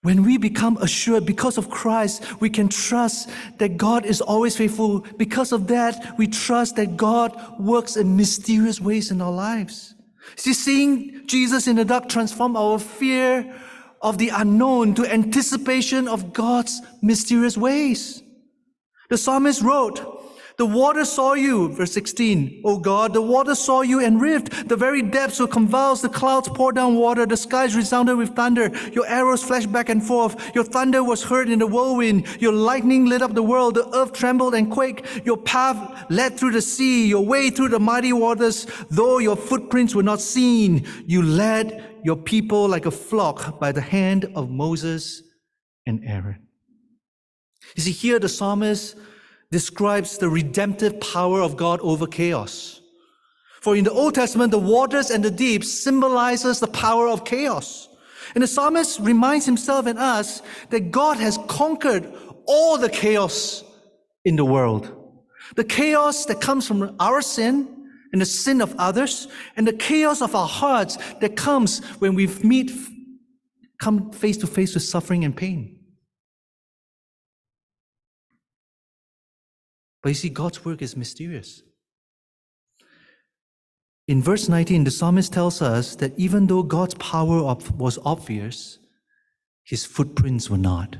When 0.00 0.24
we 0.24 0.38
become 0.38 0.76
assured 0.78 1.24
because 1.24 1.56
of 1.56 1.70
Christ, 1.70 2.40
we 2.40 2.50
can 2.50 2.68
trust 2.68 3.30
that 3.58 3.76
God 3.76 4.04
is 4.04 4.20
always 4.20 4.56
faithful. 4.56 5.06
Because 5.18 5.52
of 5.52 5.68
that, 5.68 6.18
we 6.18 6.26
trust 6.26 6.74
that 6.74 6.96
God 6.96 7.30
works 7.60 7.96
in 7.96 8.16
mysterious 8.16 8.80
ways 8.80 9.12
in 9.12 9.22
our 9.22 9.30
lives. 9.30 9.94
See, 10.34 10.52
seeing 10.52 11.28
Jesus 11.28 11.68
in 11.68 11.76
the 11.76 11.84
dark 11.84 12.08
transform 12.08 12.56
our 12.56 12.80
fear 12.80 13.54
of 14.00 14.18
the 14.18 14.30
unknown 14.30 14.96
to 14.96 15.06
anticipation 15.06 16.08
of 16.08 16.32
God's 16.32 16.82
mysterious 17.02 17.56
ways. 17.56 18.20
The 19.10 19.16
psalmist 19.16 19.62
wrote, 19.62 20.21
the 20.58 20.66
water 20.66 21.04
saw 21.04 21.34
you, 21.34 21.68
verse 21.70 21.92
16. 21.92 22.62
O 22.64 22.78
God, 22.78 23.14
the 23.14 23.22
water 23.22 23.54
saw 23.54 23.80
you 23.80 24.00
and 24.00 24.20
rived. 24.20 24.68
The 24.68 24.76
very 24.76 25.02
depths 25.02 25.40
were 25.40 25.46
convulsed. 25.46 26.02
The 26.02 26.08
clouds 26.08 26.48
poured 26.48 26.74
down 26.74 26.96
water. 26.96 27.26
The 27.26 27.36
skies 27.36 27.74
resounded 27.74 28.16
with 28.16 28.34
thunder. 28.36 28.70
Your 28.92 29.06
arrows 29.06 29.42
flashed 29.42 29.72
back 29.72 29.88
and 29.88 30.04
forth. 30.04 30.54
Your 30.54 30.64
thunder 30.64 31.02
was 31.02 31.22
heard 31.22 31.48
in 31.48 31.58
the 31.58 31.66
whirlwind. 31.66 32.26
Your 32.40 32.52
lightning 32.52 33.06
lit 33.06 33.22
up 33.22 33.34
the 33.34 33.42
world. 33.42 33.74
The 33.74 33.96
earth 33.96 34.12
trembled 34.12 34.54
and 34.54 34.70
quaked. 34.70 35.24
Your 35.24 35.38
path 35.38 36.06
led 36.10 36.38
through 36.38 36.52
the 36.52 36.62
sea, 36.62 37.06
your 37.06 37.24
way 37.24 37.50
through 37.50 37.70
the 37.70 37.80
mighty 37.80 38.12
waters. 38.12 38.66
Though 38.90 39.18
your 39.18 39.36
footprints 39.36 39.94
were 39.94 40.02
not 40.02 40.20
seen, 40.20 40.86
you 41.06 41.22
led 41.22 42.00
your 42.04 42.16
people 42.16 42.68
like 42.68 42.86
a 42.86 42.90
flock 42.90 43.58
by 43.58 43.72
the 43.72 43.80
hand 43.80 44.30
of 44.34 44.50
Moses 44.50 45.22
and 45.86 46.04
Aaron. 46.04 46.46
You 47.76 47.82
see, 47.82 47.92
here 47.92 48.18
the 48.18 48.28
psalmist 48.28 48.96
describes 49.52 50.16
the 50.16 50.28
redemptive 50.28 50.98
power 51.00 51.42
of 51.42 51.56
God 51.56 51.78
over 51.82 52.06
chaos. 52.06 52.80
For 53.60 53.76
in 53.76 53.84
the 53.84 53.92
Old 53.92 54.14
Testament, 54.14 54.50
the 54.50 54.58
waters 54.58 55.10
and 55.10 55.22
the 55.22 55.30
deep 55.30 55.62
symbolizes 55.62 56.58
the 56.58 56.66
power 56.66 57.06
of 57.06 57.24
chaos. 57.24 57.88
And 58.34 58.42
the 58.42 58.48
psalmist 58.48 58.98
reminds 59.00 59.44
himself 59.44 59.86
and 59.86 59.98
us 59.98 60.42
that 60.70 60.90
God 60.90 61.18
has 61.18 61.38
conquered 61.48 62.10
all 62.46 62.78
the 62.78 62.88
chaos 62.88 63.62
in 64.24 64.36
the 64.36 64.44
world. 64.44 64.90
The 65.54 65.64
chaos 65.64 66.24
that 66.24 66.40
comes 66.40 66.66
from 66.66 66.96
our 66.98 67.20
sin 67.20 67.90
and 68.12 68.20
the 68.20 68.26
sin 68.26 68.60
of 68.60 68.74
others, 68.78 69.28
and 69.56 69.66
the 69.66 69.72
chaos 69.72 70.20
of 70.20 70.34
our 70.34 70.48
hearts 70.48 70.98
that 71.20 71.36
comes 71.36 71.80
when 71.98 72.14
we 72.14 72.26
meet, 72.42 72.70
come 73.80 74.12
face 74.12 74.36
to 74.38 74.46
face 74.46 74.74
with 74.74 74.82
suffering 74.82 75.24
and 75.24 75.36
pain. 75.36 75.81
But 80.02 80.10
you 80.10 80.14
see, 80.14 80.28
God's 80.28 80.64
work 80.64 80.82
is 80.82 80.96
mysterious. 80.96 81.62
In 84.08 84.20
verse 84.20 84.48
19, 84.48 84.84
the 84.84 84.90
psalmist 84.90 85.32
tells 85.32 85.62
us 85.62 85.94
that 85.96 86.12
even 86.18 86.46
though 86.46 86.62
God's 86.62 86.94
power 86.94 87.42
was 87.76 87.98
obvious, 88.04 88.78
his 89.64 89.84
footprints 89.84 90.50
were 90.50 90.58
not. 90.58 90.96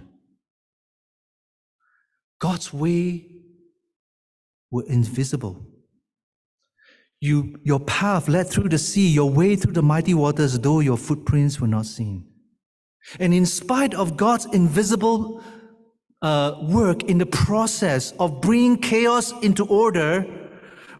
God's 2.39 2.73
way 2.73 3.27
were 4.71 4.85
invisible. 4.87 5.67
You, 7.21 7.61
your 7.63 7.81
path 7.81 8.29
led 8.29 8.49
through 8.49 8.69
the 8.69 8.79
sea, 8.79 9.09
your 9.09 9.31
way 9.31 9.55
through 9.57 9.75
the 9.75 9.83
mighty 9.83 10.15
waters, 10.15 10.59
though 10.59 10.81
your 10.81 10.97
footprints 10.97 11.61
were 11.61 11.69
not 11.69 11.87
seen. 11.87 12.27
And 13.21 13.35
in 13.35 13.47
spite 13.47 13.95
of 13.95 14.17
God's 14.17 14.47
invisible 14.47 15.43
uh, 16.23 16.57
work 16.63 17.03
in 17.05 17.19
the 17.19 17.27
process 17.27 18.13
of 18.19 18.41
bringing 18.41 18.79
chaos 18.79 19.33
into 19.43 19.67
order, 19.67 20.25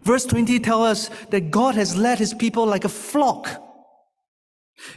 verse 0.03 0.25
20 0.27 0.59
tells 0.61 0.87
us 0.87 1.11
that 1.31 1.51
God 1.51 1.75
has 1.77 1.97
led 1.97 2.19
his 2.19 2.35
people 2.35 2.67
like 2.67 2.85
a 2.85 2.89
flock. 2.89 3.49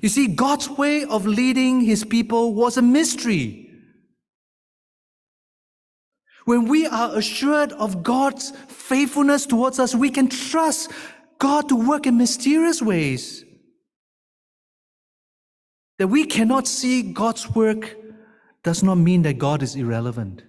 You 0.02 0.10
see, 0.10 0.28
God's 0.28 0.68
way 0.68 1.06
of 1.06 1.28
leading 1.28 1.82
his 1.82 2.04
people 2.04 2.56
was 2.56 2.78
a 2.78 2.82
mystery. 2.82 3.70
When 6.46 6.68
we 6.68 6.86
are 6.88 7.16
assured 7.16 7.72
of 7.74 8.04
God's 8.04 8.52
faithfulness 8.68 9.46
towards 9.46 9.80
us, 9.80 9.96
we 9.96 10.10
can 10.10 10.28
trust 10.28 10.92
God 11.40 11.70
to 11.70 11.76
work 11.76 12.08
in 12.08 12.18
mysterious 12.18 12.82
ways. 12.82 13.44
That 15.98 16.08
we 16.08 16.26
cannot 16.26 16.68
see 16.68 17.02
God's 17.02 17.50
work 17.56 17.96
does 18.66 18.82
not 18.82 18.95
mean 18.95 19.22
that 19.22 19.38
God 19.38 19.61
is 19.61 19.76
irrelevant, 19.76 20.41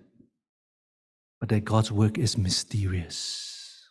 but 1.38 1.50
that 1.50 1.66
God's 1.66 1.92
work 1.92 2.16
is 2.16 2.38
mysterious. 2.38 3.90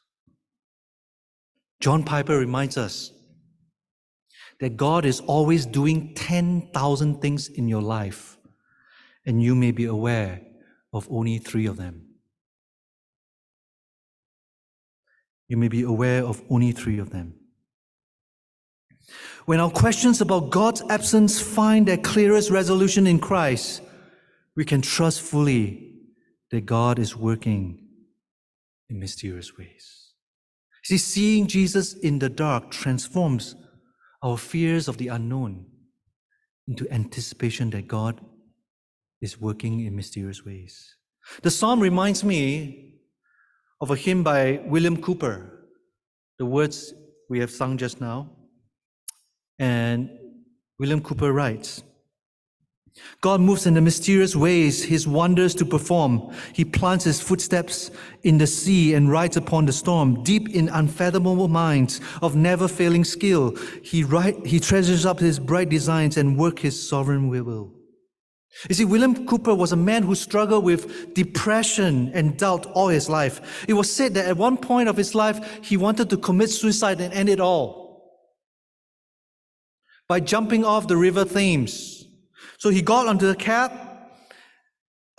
John 1.79 2.03
Piper 2.03 2.35
reminds 2.35 2.75
us 2.75 3.11
that 4.59 4.77
God 4.77 5.05
is 5.05 5.19
always 5.19 5.67
doing 5.67 6.15
10,000 6.15 7.21
things 7.21 7.49
in 7.49 7.67
your 7.67 7.83
life, 7.83 8.37
and 9.27 9.43
you 9.43 9.53
may 9.53 9.71
be 9.71 9.85
aware 9.85 10.41
of 10.91 11.07
only 11.11 11.37
three 11.37 11.67
of 11.67 11.77
them. 11.77 12.07
You 15.47 15.57
may 15.57 15.67
be 15.67 15.83
aware 15.83 16.23
of 16.23 16.41
only 16.49 16.71
three 16.71 16.97
of 16.97 17.11
them. 17.11 17.35
When 19.45 19.59
our 19.59 19.69
questions 19.69 20.19
about 20.19 20.49
God's 20.49 20.81
absence 20.89 21.39
find 21.39 21.87
their 21.87 21.97
clearest 21.97 22.49
resolution 22.49 23.05
in 23.05 23.19
Christ, 23.19 23.83
we 24.55 24.65
can 24.65 24.81
trust 24.81 25.21
fully 25.21 25.93
that 26.51 26.65
God 26.65 26.99
is 26.99 27.15
working 27.15 27.87
in 28.89 28.99
mysterious 28.99 29.57
ways. 29.57 30.13
See, 30.83 30.97
seeing 30.97 31.47
Jesus 31.47 31.93
in 31.93 32.19
the 32.19 32.29
dark 32.29 32.71
transforms 32.71 33.55
our 34.21 34.37
fears 34.37 34.87
of 34.87 34.97
the 34.97 35.07
unknown 35.09 35.65
into 36.67 36.87
anticipation 36.91 37.69
that 37.71 37.87
God 37.87 38.21
is 39.21 39.39
working 39.41 39.85
in 39.85 39.95
mysterious 39.95 40.45
ways. 40.45 40.95
The 41.41 41.51
psalm 41.51 41.79
reminds 41.79 42.23
me 42.23 42.93
of 43.81 43.91
a 43.91 43.95
hymn 43.95 44.23
by 44.23 44.61
William 44.65 44.97
Cowper, 45.01 45.49
the 46.37 46.45
words 46.45 46.93
we 47.29 47.39
have 47.39 47.51
sung 47.51 47.77
just 47.77 47.99
now. 47.99 48.29
And 49.57 50.09
William 50.79 51.01
Cowper 51.01 51.33
writes 51.33 51.83
God 53.21 53.41
moves 53.41 53.65
in 53.65 53.73
the 53.73 53.81
mysterious 53.81 54.35
ways, 54.35 54.83
his 54.83 55.07
wonders 55.07 55.53
to 55.55 55.65
perform. 55.65 56.33
He 56.53 56.63
plants 56.63 57.03
his 57.03 57.19
footsteps 57.19 57.91
in 58.23 58.37
the 58.37 58.47
sea 58.47 58.93
and 58.93 59.11
rides 59.11 59.35
upon 59.35 59.65
the 59.65 59.73
storm. 59.73 60.23
Deep 60.23 60.49
in 60.49 60.69
unfathomable 60.69 61.47
minds 61.47 62.01
of 62.21 62.35
never 62.35 62.67
failing 62.67 63.03
skill, 63.03 63.55
he, 63.83 64.03
write, 64.03 64.45
he 64.45 64.59
treasures 64.59 65.05
up 65.05 65.19
his 65.19 65.39
bright 65.39 65.69
designs 65.69 66.17
and 66.17 66.37
work 66.37 66.59
his 66.59 66.89
sovereign 66.89 67.27
will. 67.27 67.73
You 68.69 68.75
see, 68.75 68.85
William 68.85 69.27
Cowper 69.27 69.53
was 69.53 69.73
a 69.73 69.77
man 69.77 70.03
who 70.03 70.15
struggled 70.15 70.63
with 70.63 71.13
depression 71.13 72.11
and 72.13 72.37
doubt 72.37 72.65
all 72.67 72.87
his 72.87 73.09
life. 73.09 73.65
It 73.67 73.73
was 73.73 73.93
said 73.93 74.13
that 74.13 74.27
at 74.27 74.37
one 74.37 74.55
point 74.55 74.87
of 74.87 74.95
his 74.95 75.13
life, 75.13 75.59
he 75.61 75.75
wanted 75.75 76.09
to 76.11 76.17
commit 76.17 76.49
suicide 76.49 77.01
and 77.01 77.13
end 77.13 77.27
it 77.27 77.41
all 77.41 77.85
by 80.07 80.19
jumping 80.19 80.63
off 80.63 80.87
the 80.87 80.95
river 80.95 81.25
Thames. 81.25 81.94
So 82.65 82.71
he 82.71 82.81
got 82.81 83.07
onto 83.07 83.27
the 83.27 83.35
cab, 83.35 83.71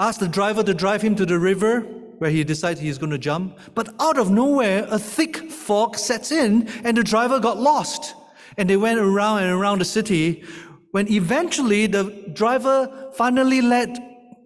asked 0.01 0.19
the 0.19 0.27
driver 0.27 0.65
to 0.65 0.75
drive 0.75 1.01
him 1.01 1.15
to 1.15 1.25
the 1.25 1.39
river 1.39 1.83
where 2.19 2.29
he 2.29 2.43
decided 2.43 2.83
he's 2.83 2.99
going 2.99 3.13
to 3.13 3.19
jump. 3.19 3.57
But 3.73 3.89
out 4.01 4.19
of 4.19 4.33
nowhere, 4.33 4.85
a 4.91 4.99
thick 4.99 5.49
fog 5.53 5.97
sets 5.97 6.33
in 6.33 6.67
and 6.83 6.97
the 6.97 7.05
driver 7.05 7.39
got 7.39 7.57
lost. 7.57 8.17
And 8.59 8.69
they 8.69 8.77
went 8.77 8.99
around 8.99 9.45
and 9.45 9.53
around 9.53 9.79
the 9.79 9.85
city 9.85 10.43
when 10.91 11.09
eventually 11.09 11.87
the 11.87 12.33
driver 12.33 13.13
finally 13.15 13.61
let 13.61 13.97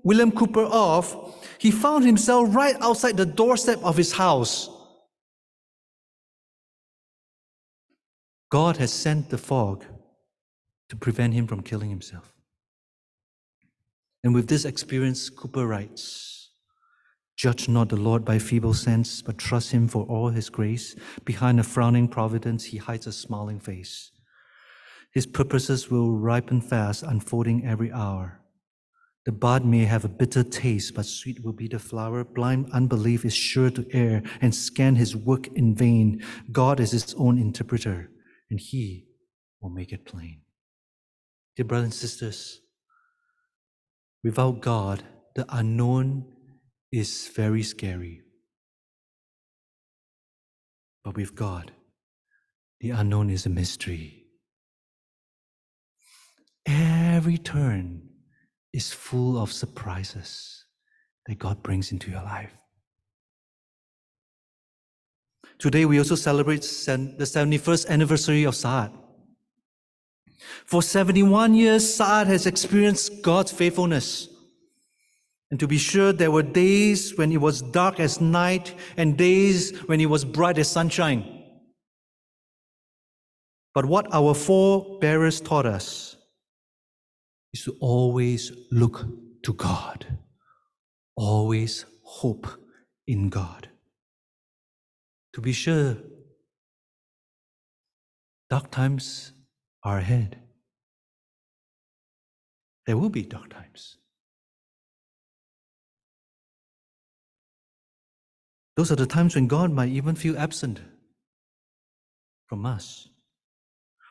William 0.05 0.31
Cowper 0.31 0.67
off. 0.67 1.17
He 1.57 1.71
found 1.71 2.05
himself 2.05 2.55
right 2.55 2.77
outside 2.83 3.17
the 3.17 3.25
doorstep 3.25 3.83
of 3.83 3.97
his 3.97 4.13
house. 4.13 4.69
God 8.51 8.77
has 8.77 8.93
sent 8.93 9.31
the 9.31 9.39
fog 9.39 9.87
to 10.91 10.97
prevent 10.97 11.33
him 11.33 11.47
from 11.47 11.63
killing 11.63 11.89
himself. 11.89 12.35
And 14.23 14.35
with 14.35 14.49
this 14.49 14.65
experience, 14.65 15.31
Cowper 15.31 15.67
writes 15.67 16.51
Judge 17.37 17.69
not 17.69 17.89
the 17.89 17.97
Lord 17.97 18.23
by 18.23 18.39
feeble 18.39 18.75
sense, 18.75 19.23
but 19.23 19.39
trust 19.39 19.71
him 19.71 19.89
for 19.89 20.05
all 20.05 20.29
his 20.29 20.51
grace. 20.51 20.95
Behind 21.25 21.59
a 21.59 21.63
frowning 21.63 22.07
providence, 22.07 22.65
he 22.65 22.77
hides 22.77 23.07
a 23.07 23.13
smiling 23.13 23.59
face. 23.59 24.11
His 25.13 25.27
purposes 25.27 25.91
will 25.91 26.13
ripen 26.13 26.61
fast, 26.61 27.03
unfolding 27.03 27.65
every 27.65 27.91
hour. 27.91 28.43
The 29.25 29.33
bud 29.33 29.65
may 29.65 29.85
have 29.87 30.05
a 30.05 30.09
bitter 30.09 30.43
taste, 30.43 30.95
but 30.95 31.07
sweet 31.07 31.43
will 31.43 31.53
be 31.53 31.67
the 31.67 31.79
flower. 31.79 32.25
Blind 32.25 32.71
unbelief 32.73 33.25
is 33.25 33.35
sure 33.35 33.71
to 33.71 33.87
err 33.93 34.23
and 34.41 34.55
scan 34.55 34.97
his 34.97 35.17
work 35.17 35.49
in 35.49 35.75
vain. 35.75 36.23
God 36.53 36.79
is 36.79 36.91
his 36.91 37.15
own 37.15 37.39
interpreter, 37.39 38.11
and 38.51 38.61
he 38.61 39.07
will 39.61 39.71
make 39.71 39.93
it 39.93 40.05
plain. 40.05 40.43
Dear 41.57 41.65
brothers 41.65 41.85
and 41.85 41.95
sisters, 41.95 42.61
without 44.23 44.61
God, 44.61 45.03
the 45.35 45.47
unknown 45.49 46.25
is 46.93 47.29
very 47.35 47.63
scary. 47.63 48.23
But 51.05 51.17
with 51.17 51.35
God, 51.35 51.73
the 52.81 52.91
unknown 52.91 53.31
is 53.31 53.47
a 53.47 53.51
mystery. 53.51 54.25
Every 56.67 57.39
turn 57.39 58.09
is 58.73 58.93
full 58.93 59.39
of 59.39 59.53
surprises 59.53 60.65
that 61.27 61.39
God 61.39 61.63
brings 61.63 61.93
into 61.93 62.11
your 62.11 62.23
life. 62.23 62.53
Today, 65.59 65.85
we 65.85 65.99
also 65.99 66.15
celebrate 66.15 66.63
the 66.63 67.25
71st 67.25 67.89
anniversary 67.89 68.45
of 68.45 68.55
SAAT. 68.55 68.93
For 70.67 70.83
71 70.83 71.55
years, 71.55 71.95
SAAT 71.95 72.27
has 72.27 72.47
experienced 72.47 73.23
God's 73.23 73.53
faithfulness. 73.53 74.29
And 75.51 75.59
to 75.59 75.67
be 75.67 75.79
sure, 75.79 76.13
there 76.13 76.31
were 76.31 76.45
days 76.45 77.17
when 77.17 77.33
it 77.33 77.41
was 77.41 77.61
dark 77.61 77.99
as 77.99 78.21
night 78.21 78.75
and 78.97 79.17
days 79.17 79.77
when 79.87 80.01
it 80.01 80.07
was 80.07 80.25
bright 80.25 80.59
as 80.59 80.71
sunshine. 80.71 81.41
But 83.75 83.85
what 83.85 84.13
our 84.13 84.35
forebearers 84.35 85.41
taught 85.41 85.67
us 85.67 86.17
is 87.53 87.65
to 87.65 87.77
always 87.81 88.53
look 88.71 89.07
to 89.43 89.53
God, 89.53 90.07
always 91.17 91.85
hope 92.03 92.47
in 93.07 93.29
God. 93.29 93.69
To 95.35 95.41
be 95.41 95.53
sure, 95.53 95.97
dark 98.49 98.71
times 98.71 99.33
are 99.83 99.99
ahead. 99.99 100.39
There 102.87 102.97
will 102.97 103.11
be 103.11 103.23
dark 103.23 103.51
times. 103.51 103.97
Those 108.77 108.91
are 108.91 108.97
the 108.97 109.07
times 109.07 109.35
when 109.35 109.47
God 109.47 109.71
might 109.71 109.91
even 109.91 110.15
feel 110.15 110.39
absent 110.39 110.81
from 112.47 112.65
us. 112.65 113.09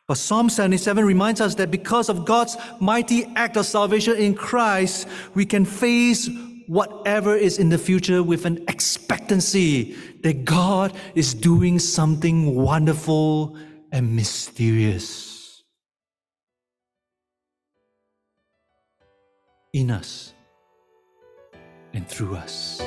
But 0.06 0.18
Psalm 0.18 0.48
77 0.48 1.04
reminds 1.04 1.40
us 1.40 1.54
that 1.56 1.70
because 1.70 2.08
of 2.08 2.24
God's 2.24 2.56
mighty 2.80 3.24
act 3.36 3.56
of 3.56 3.66
salvation 3.66 4.16
in 4.16 4.34
Christ, 4.34 5.06
we 5.34 5.44
can 5.46 5.64
face 5.64 6.28
whatever 6.66 7.36
is 7.36 7.58
in 7.58 7.68
the 7.68 7.78
future 7.78 8.22
with 8.22 8.44
an 8.44 8.64
expectancy 8.68 9.94
that 10.22 10.44
God 10.44 10.92
is 11.14 11.34
doing 11.34 11.78
something 11.78 12.54
wonderful 12.54 13.56
and 13.92 14.14
mysterious. 14.14 15.29
In 19.70 19.90
us 19.90 20.34
and 21.94 22.02
through 22.10 22.34
us. 22.34 22.82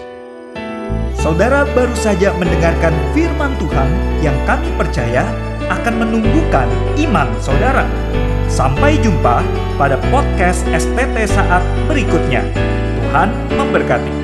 Saudara 1.15 1.63
baru 1.71 1.95
saja 1.95 2.35
mendengarkan 2.35 2.91
firman 3.15 3.55
Tuhan 3.55 3.89
yang 4.19 4.35
kami 4.43 4.67
percaya 4.75 5.23
akan 5.71 6.03
menumbuhkan 6.03 6.67
iman 6.99 7.31
saudara. 7.39 7.87
Sampai 8.51 8.99
jumpa 8.99 9.39
pada 9.79 9.95
podcast 10.11 10.67
STT 10.75 11.23
saat 11.23 11.63
berikutnya. 11.87 12.43
Tuhan 12.99 13.31
memberkati. 13.55 14.22